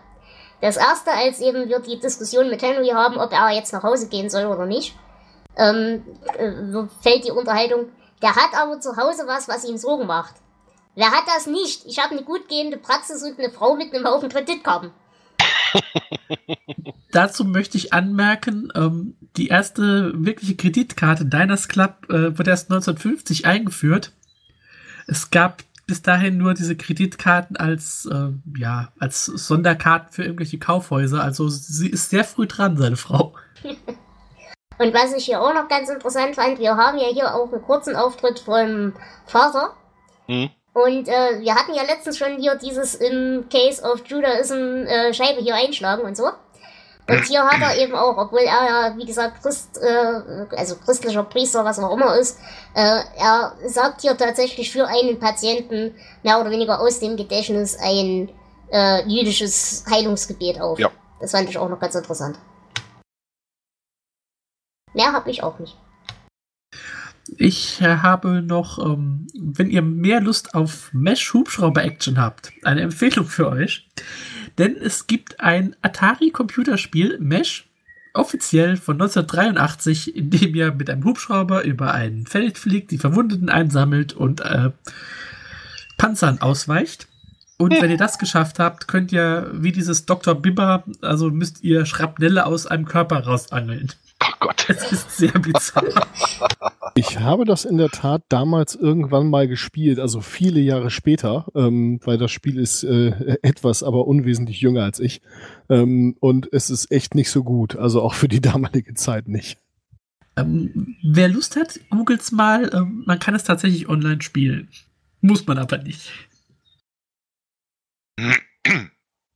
Das 0.60 0.78
erste, 0.78 1.12
als 1.12 1.39
eben 1.39 1.70
wir 1.70 1.80
die 1.80 2.00
Diskussion 2.00 2.50
mit 2.50 2.62
Henry 2.62 2.89
haben, 2.89 3.17
ob 3.17 3.32
er 3.32 3.50
jetzt 3.52 3.74
nach 3.74 3.84
Hause 3.84 4.10
gehen 4.10 4.30
soll 4.30 4.46
oder 4.46 4.65
nicht, 4.65 4.96
ähm, 5.58 6.04
äh, 6.38 6.52
fällt 7.02 7.26
die 7.26 7.32
Unterhaltung, 7.32 7.89
der 8.22 8.36
hat 8.36 8.54
aber 8.56 8.80
zu 8.80 8.96
Hause 8.96 9.24
was, 9.28 9.48
was 9.48 9.65
ihm 9.65 9.78
Sorgen 9.78 10.08
macht. 10.08 10.36
Wer 10.96 11.12
hat 11.12 11.24
das 11.28 11.48
nicht? 11.48 11.86
Ich 11.86 12.00
habe 12.00 12.12
eine 12.12 12.24
gut 12.24 12.48
gehende 12.48 12.78
Praxis 12.78 13.24
und 13.24 13.39
eine 13.39 13.50
Frau 13.50 13.76
mit 13.76 13.94
einem 13.94 14.06
Haufen 14.06 14.30
Kreditkarten. 14.30 14.91
Dazu 17.12 17.46
möchte 17.46 17.78
ich 17.78 17.94
anmerken, 17.94 18.72
ähm, 18.76 19.16
die 19.38 19.48
erste 19.48 20.14
wirkliche 20.16 20.56
Kreditkarte 20.56 21.26
Diners 21.26 21.68
Club 21.68 22.08
äh, 22.10 22.38
wurde 22.38 22.52
erst 22.52 22.72
1950 22.72 23.46
eingeführt. 23.46 24.14
Es 25.08 25.30
gab 25.30 25.64
bis 25.88 26.02
dahin 26.02 26.38
nur 26.38 26.54
diese 26.54 26.78
Kreditkarten 26.78 27.58
als, 27.58 28.06
äh, 28.06 28.30
ja, 28.58 28.94
als 29.00 29.26
Sonderkarten 29.26 30.14
für 30.14 30.24
irgendwelche 30.24 30.58
Kaufhäuser. 30.58 31.22
Also 31.22 31.50
sie 31.50 31.90
ist 31.90 32.10
sehr 32.10 32.24
früh 32.24 32.48
dran, 32.48 32.78
seine 32.78 32.96
Frau. 32.96 33.34
Und 34.78 34.94
was 34.96 35.14
ich 35.14 35.26
hier 35.26 35.42
auch 35.42 35.54
noch 35.54 35.68
ganz 35.68 35.90
interessant 35.90 36.36
fand, 36.36 36.60
wir 36.60 36.76
haben 36.76 36.98
ja 36.98 37.08
hier 37.14 37.36
auch 37.36 37.52
einen 37.52 37.62
kurzen 37.62 37.96
Auftritt 37.96 38.40
vom 38.40 38.94
Vater. 39.26 39.76
Hm? 40.28 40.50
Und 40.74 41.08
äh, 41.08 41.40
wir 41.40 41.56
hatten 41.56 41.74
ja 41.74 41.84
letztens 41.84 42.18
schon 42.18 42.38
hier 42.38 42.56
dieses 42.56 42.96
im 42.96 43.46
Case 43.52 43.84
of 43.84 44.06
Judaism 44.06 44.86
äh, 44.86 45.14
Scheibe 45.14 45.42
hier 45.42 45.56
einschlagen 45.56 46.04
und 46.04 46.16
so. 46.16 46.30
Und 47.10 47.26
hier 47.26 47.44
hat 47.44 47.62
er 47.62 47.78
eben 47.78 47.94
auch, 47.94 48.18
obwohl 48.18 48.42
er 48.42 48.46
ja, 48.46 48.94
wie 48.98 49.06
gesagt, 49.06 49.42
Christ, 49.42 49.78
äh, 49.82 50.46
also 50.56 50.78
christlicher 50.78 51.24
Priester, 51.24 51.66
was 51.66 51.80
auch 51.80 51.94
immer 51.94 52.16
ist, 52.16 52.40
äh, 52.74 53.02
er 53.18 53.54
sagt 53.66 54.02
hier 54.02 54.16
tatsächlich 54.16 54.72
für 54.72 54.88
einen 54.88 55.20
Patienten 55.20 55.94
mehr 56.24 56.40
oder 56.40 56.52
weniger 56.52 56.80
aus 56.80 57.00
dem 57.00 57.18
Gedächtnis 57.18 57.78
ein 57.78 58.30
äh, 58.72 59.04
jüdisches 59.08 59.84
Heilungsgebet 59.90 60.62
auf. 60.62 60.80
Ja. 60.80 60.90
Das 61.20 61.32
fand 61.32 61.50
ich 61.50 61.58
auch 61.58 61.68
noch 61.68 61.80
ganz 61.80 61.96
interessant. 61.96 62.38
Mehr 64.94 65.12
habe 65.12 65.30
ich 65.32 65.44
auch 65.44 65.60
nicht. 65.60 65.78
Ich 67.38 67.82
äh, 67.82 67.98
habe 67.98 68.42
noch, 68.42 68.84
ähm, 68.84 69.28
wenn 69.38 69.70
ihr 69.70 69.82
mehr 69.82 70.22
Lust 70.22 70.54
auf 70.54 70.92
Mesh 70.94 71.34
Hubschrauber 71.34 71.84
Action 71.84 72.18
habt, 72.18 72.52
eine 72.64 72.82
Empfehlung 72.82 73.26
für 73.26 73.50
euch. 73.50 73.88
Denn 74.58 74.76
es 74.76 75.08
gibt 75.08 75.40
ein 75.40 75.76
Atari-Computerspiel, 75.82 77.20
Mesh, 77.20 77.70
offiziell 78.14 78.78
von 78.78 78.96
1983, 78.96 80.16
in 80.16 80.30
dem 80.30 80.56
ihr 80.56 80.74
mit 80.74 80.90
einem 80.90 81.04
Hubschrauber 81.06 81.64
über 81.64 81.94
ein 81.94 82.26
Feld 82.26 82.58
fliegt, 82.58 82.92
die 82.92 82.98
Verwundeten 82.98 83.50
einsammelt 83.50 84.14
und 84.14 84.42
äh, 84.42 84.72
Panzern 85.98 86.42
ausweicht. 86.42 87.08
Und 87.58 87.80
wenn 87.80 87.92
ihr 87.92 87.98
das 87.98 88.18
geschafft 88.18 88.58
habt, 88.58 88.88
könnt 88.88 89.12
ihr 89.12 89.52
wie 89.54 89.72
dieses 89.72 90.08
Dr. 90.08 90.34
Bibber, 90.34 90.84
also 91.02 91.30
müsst 91.30 91.64
ihr 91.64 91.86
Schrapnelle 91.86 92.48
aus 92.48 92.66
einem 92.66 92.86
Körper 92.86 93.20
rausangeln. 93.20 93.92
Gott. 94.41 94.65
Es 94.69 94.91
ist 94.91 95.17
sehr 95.17 95.32
bizarr. 95.32 96.08
Ich 96.95 97.19
habe 97.19 97.45
das 97.45 97.63
in 97.63 97.77
der 97.77 97.89
Tat 97.89 98.23
damals 98.27 98.75
irgendwann 98.75 99.30
mal 99.30 99.47
gespielt, 99.47 99.99
also 99.99 100.19
viele 100.19 100.60
Jahre 100.60 100.89
später, 100.89 101.45
ähm, 101.56 101.99
weil 102.04 102.17
das 102.17 102.32
Spiel 102.32 102.58
ist 102.58 102.84
äh, 102.84 103.38
etwas, 103.43 103.84
aber 103.84 104.08
unwesentlich 104.08 104.60
jünger 104.60 104.84
als 104.84 104.99
ich. 104.99 105.21
Ähm, 105.69 106.17
und 106.19 106.51
es 106.51 106.69
ist 106.69 106.91
echt 106.91 107.15
nicht 107.15 107.30
so 107.30 107.43
gut, 107.43 107.75
also 107.75 108.01
auch 108.01 108.15
für 108.15 108.27
die 108.27 108.41
damalige 108.41 108.93
Zeit 108.95 109.27
nicht. 109.27 109.58
Ähm, 110.36 110.95
wer 111.04 111.27
Lust 111.30 111.56
hat, 111.56 111.80
googelt's 111.89 112.32
mal. 112.32 112.71
Ähm, 112.73 113.04
man 113.06 113.19
kann 113.19 113.36
es 113.36 113.43
tatsächlich 113.43 113.88
online 113.88 114.21
spielen. 114.21 114.69
Muss 115.21 115.45
man 115.45 115.58
aber 115.58 115.77
nicht. 115.77 116.12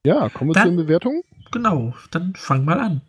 Ja, 0.05 0.29
kommen 0.29 0.53
wir 0.53 0.61
zu 0.61 0.67
den 0.67 0.75
Bewertungen. 0.75 1.23
Genau, 1.51 1.95
dann 2.11 2.35
fang 2.35 2.63
mal 2.63 2.79
an. 2.79 3.01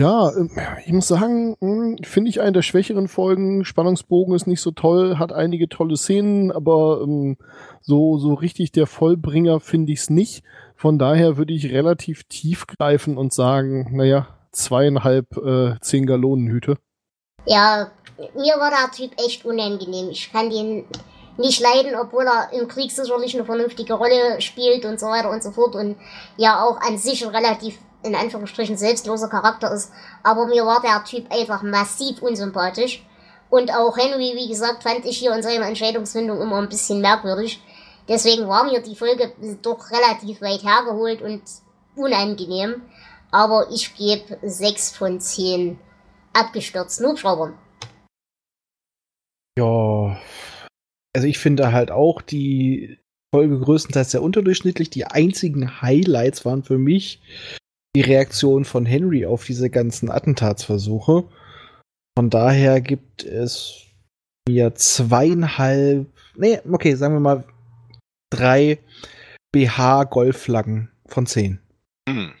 Ja, 0.00 0.30
ähm, 0.30 0.50
ich 0.86 0.92
muss 0.92 1.08
sagen, 1.08 1.56
mh, 1.58 2.06
finde 2.06 2.30
ich 2.30 2.40
eine 2.40 2.52
der 2.52 2.62
schwächeren 2.62 3.08
Folgen. 3.08 3.64
Spannungsbogen 3.64 4.34
ist 4.34 4.46
nicht 4.46 4.60
so 4.60 4.70
toll, 4.70 5.18
hat 5.18 5.32
einige 5.32 5.68
tolle 5.68 5.96
Szenen, 5.96 6.52
aber 6.52 7.00
ähm, 7.02 7.36
so, 7.80 8.16
so 8.18 8.34
richtig 8.34 8.70
der 8.70 8.86
Vollbringer 8.86 9.58
finde 9.58 9.92
ich 9.92 10.00
es 10.00 10.10
nicht. 10.10 10.44
Von 10.76 11.00
daher 11.00 11.36
würde 11.36 11.52
ich 11.52 11.72
relativ 11.72 12.22
tief 12.24 12.68
greifen 12.68 13.18
und 13.18 13.32
sagen, 13.32 13.88
naja, 13.96 14.28
zweieinhalb 14.52 15.36
äh, 15.36 15.80
10 15.80 16.06
Gallonen 16.06 16.48
Hüte. 16.48 16.78
Ja, 17.44 17.90
mir 18.36 18.54
war 18.54 18.70
der 18.70 18.92
Typ 18.94 19.12
echt 19.18 19.44
unangenehm. 19.44 20.10
Ich 20.10 20.30
kann 20.30 20.48
den 20.48 20.84
nicht 21.38 21.60
leiden, 21.60 21.96
obwohl 22.00 22.24
er 22.24 22.52
im 22.52 22.68
Krieg 22.68 22.92
sicherlich 22.92 23.34
eine 23.34 23.44
vernünftige 23.44 23.94
Rolle 23.94 24.40
spielt 24.40 24.84
und 24.84 25.00
so 25.00 25.06
weiter 25.06 25.30
und 25.30 25.42
so 25.42 25.50
fort 25.50 25.74
und 25.74 25.96
ja 26.36 26.62
auch 26.64 26.80
an 26.80 26.98
sich 26.98 27.26
relativ 27.26 27.78
in 28.02 28.14
Anführungsstrichen 28.14 28.76
selbstloser 28.76 29.28
Charakter 29.28 29.72
ist. 29.72 29.92
Aber 30.22 30.46
mir 30.46 30.64
war 30.64 30.80
der 30.80 31.02
Typ 31.04 31.30
einfach 31.32 31.62
massiv 31.62 32.22
unsympathisch. 32.22 33.04
Und 33.50 33.72
auch 33.72 33.96
Henry, 33.96 34.34
wie 34.36 34.48
gesagt, 34.48 34.82
fand 34.82 35.04
ich 35.04 35.18
hier 35.18 35.34
in 35.34 35.42
seiner 35.42 35.66
Entscheidungsfindung 35.66 36.40
immer 36.40 36.58
ein 36.58 36.68
bisschen 36.68 37.00
merkwürdig. 37.00 37.62
Deswegen 38.08 38.48
war 38.48 38.64
mir 38.64 38.80
die 38.80 38.96
Folge 38.96 39.32
doch 39.62 39.90
relativ 39.90 40.40
weit 40.40 40.62
hergeholt 40.62 41.22
und 41.22 41.42
unangenehm. 41.96 42.82
Aber 43.30 43.68
ich 43.70 43.94
gebe 43.94 44.38
6 44.42 44.96
von 44.96 45.20
10 45.20 45.78
abgestürzten 46.32 47.06
Hubschraubern. 47.06 47.58
Ja. 49.58 50.18
Also 51.14 51.26
ich 51.26 51.38
finde 51.38 51.72
halt 51.72 51.90
auch 51.90 52.22
die 52.22 52.98
Folge 53.34 53.58
größtenteils 53.58 54.12
sehr 54.12 54.22
unterdurchschnittlich. 54.22 54.88
Die 54.90 55.04
einzigen 55.04 55.82
Highlights 55.82 56.44
waren 56.44 56.62
für 56.62 56.78
mich 56.78 57.20
die 57.98 58.02
Reaktion 58.02 58.64
von 58.64 58.86
Henry 58.86 59.26
auf 59.26 59.44
diese 59.44 59.70
ganzen 59.70 60.08
Attentatsversuche. 60.08 61.24
Von 62.16 62.30
daher 62.30 62.80
gibt 62.80 63.24
es 63.24 63.86
mir 64.48 64.72
zweieinhalb, 64.76 66.06
nee, 66.36 66.60
okay, 66.70 66.94
sagen 66.94 67.14
wir 67.14 67.20
mal 67.20 67.44
drei 68.30 68.78
BH-Golfflaggen 69.52 70.92
von 71.06 71.26
zehn. 71.26 71.58
Hm. 72.08 72.34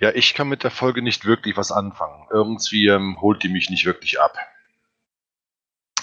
Ja, 0.00 0.10
ich 0.12 0.34
kann 0.34 0.48
mit 0.48 0.64
der 0.64 0.72
Folge 0.72 1.02
nicht 1.02 1.24
wirklich 1.24 1.56
was 1.56 1.70
anfangen. 1.70 2.26
Irgendwie 2.32 2.88
ähm, 2.88 3.20
holt 3.20 3.44
die 3.44 3.50
mich 3.50 3.70
nicht 3.70 3.86
wirklich 3.86 4.20
ab. 4.20 4.36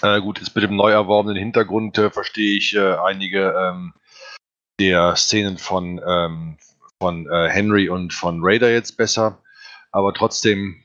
Äh, 0.01 0.21
gut, 0.21 0.39
jetzt 0.39 0.55
mit 0.55 0.63
dem 0.63 0.77
neu 0.77 0.91
erworbenen 0.91 1.35
Hintergrund 1.35 1.97
äh, 1.97 2.09
verstehe 2.09 2.55
ich 2.55 2.73
äh, 2.73 2.93
einige 2.93 3.51
ähm, 3.51 3.93
der 4.79 5.17
Szenen 5.17 5.57
von, 5.57 5.99
ähm, 6.07 6.57
von 7.01 7.27
äh, 7.31 7.49
Henry 7.49 7.89
und 7.89 8.13
von 8.13 8.41
Raider 8.43 8.71
jetzt 8.71 8.95
besser. 8.95 9.41
Aber 9.91 10.13
trotzdem, 10.13 10.83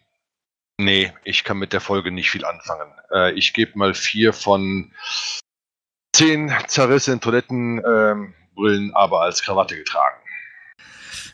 nee, 0.79 1.13
ich 1.25 1.45
kann 1.45 1.59
mit 1.59 1.75
der 1.75 1.83
Folge 1.83 2.11
nicht 2.11 2.31
viel 2.31 2.47
anfangen. 2.47 2.91
Äh, 3.13 3.33
ich 3.33 3.53
gebe 3.53 3.79
mal 3.79 3.93
vier 3.93 4.33
von 4.33 4.93
zehn 6.15 6.51
zerrissenen 6.69 7.21
Toilettenbrillen, 7.21 8.95
aber 8.95 9.21
als 9.21 9.43
Krawatte 9.43 9.77
getragen. 9.77 10.17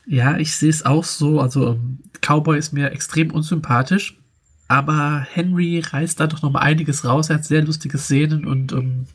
Ja, 0.04 0.36
ich 0.36 0.56
sehe 0.56 0.70
es 0.70 0.84
auch 0.84 1.04
so. 1.04 1.40
Also 1.40 1.74
ähm, 1.74 2.00
Cowboy 2.20 2.58
ist 2.58 2.72
mir 2.72 2.90
extrem 2.90 3.30
unsympathisch, 3.30 4.18
aber 4.66 5.24
Henry 5.32 5.78
reißt 5.78 6.18
da 6.18 6.26
doch 6.26 6.42
noch 6.42 6.50
mal 6.50 6.58
einiges 6.58 7.04
raus. 7.04 7.30
Er 7.30 7.36
hat 7.36 7.44
sehr 7.44 7.62
lustige 7.62 7.98
Szenen 7.98 8.46
und 8.46 8.72
ähm, 8.72 9.06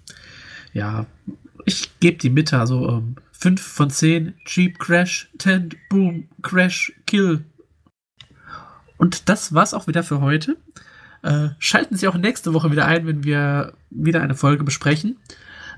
ja, 0.71 1.08
ich 1.65 1.99
gebe 1.99 2.17
die 2.17 2.30
Mitte. 2.30 2.58
Also 2.58 2.88
ähm, 2.88 3.17
5 3.39 3.62
von 3.62 3.89
10, 3.89 4.34
Jeep 4.45 4.80
Crash, 4.80 5.30
10, 5.39 5.69
Boom, 5.89 6.28
Crash, 6.41 6.93
Kill. 7.06 7.45
Und 8.97 9.30
das 9.30 9.54
war's 9.54 9.73
auch 9.73 9.88
wieder 9.88 10.04
für 10.04 10.21
heute. 10.21 10.58
Äh, 11.21 11.50
schalten 11.60 11.95
Sie 11.95 12.08
auch 12.08 12.15
nächste 12.15 12.54
Woche 12.54 12.71
wieder 12.71 12.86
ein, 12.86 13.06
wenn 13.06 13.23
wir 13.23 13.73
wieder 13.89 14.21
eine 14.21 14.36
Folge 14.36 14.63
besprechen. 14.63 15.17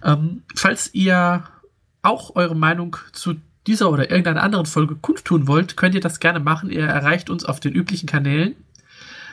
Ähm, 0.04 0.43
falls 0.56 0.93
ihr 0.93 1.43
auch 2.02 2.36
eure 2.36 2.56
Meinung 2.56 2.95
zu 3.12 3.36
dieser 3.67 3.91
oder 3.91 4.10
irgendeiner 4.10 4.43
anderen 4.43 4.65
Folge 4.65 4.95
kundtun 4.95 5.48
wollt, 5.48 5.76
könnt 5.76 5.95
ihr 5.95 6.02
das 6.02 6.19
gerne 6.19 6.39
machen. 6.39 6.69
Ihr 6.69 6.86
erreicht 6.86 7.30
uns 7.30 7.43
auf 7.43 7.60
den 7.60 7.74
üblichen 7.74 8.08
Kanälen. 8.08 8.56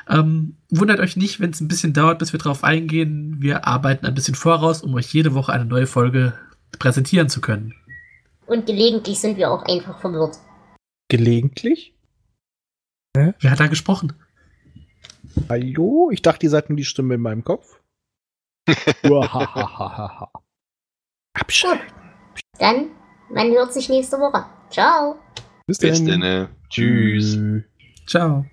Ähm, 0.09 0.57
wundert 0.71 1.01
euch 1.01 1.17
nicht, 1.17 1.41
wenn 1.41 1.51
es 1.51 1.61
ein 1.61 1.69
bisschen 1.69 1.93
dauert, 1.93 2.19
bis 2.19 2.33
wir 2.33 2.39
drauf 2.39 2.65
eingehen. 2.65 3.37
Wir 3.41 3.67
arbeiten 3.67 4.07
ein 4.07 4.15
bisschen 4.15 4.35
voraus, 4.35 4.83
um 4.83 4.95
euch 4.95 5.13
jede 5.13 5.35
Woche 5.35 5.53
eine 5.53 5.65
neue 5.65 5.87
Folge 5.87 6.35
präsentieren 6.79 7.29
zu 7.29 7.41
können. 7.41 7.75
Und 8.47 8.67
gelegentlich 8.67 9.21
sind 9.21 9.37
wir 9.37 9.51
auch 9.51 9.65
einfach 9.65 10.01
verwirrt. 10.01 10.39
Gelegentlich? 11.09 11.95
Wer 13.15 13.51
hat 13.51 13.61
da 13.61 13.67
gesprochen? 13.67 14.13
Hallo? 15.49 16.11
Ich 16.13 16.23
dachte, 16.23 16.47
ihr 16.47 16.51
seid 16.51 16.69
nur 16.69 16.77
die 16.77 16.85
Stimme 16.85 17.15
in 17.15 17.23
meinem 17.23 17.45
Kopf. 17.45 17.81
Uahahaha. 19.05 20.31
Gut. 21.47 21.81
Dann, 22.59 22.91
man 23.31 23.51
hört 23.53 23.73
sich 23.73 23.89
nächste 23.89 24.19
Woche. 24.19 24.47
Ciao. 24.71 25.17
Bis 25.67 25.79
Bis 25.79 26.05
denn. 26.05 26.21
denn. 26.21 26.49
Tschüss. 26.69 27.39
Ciao. 28.07 28.47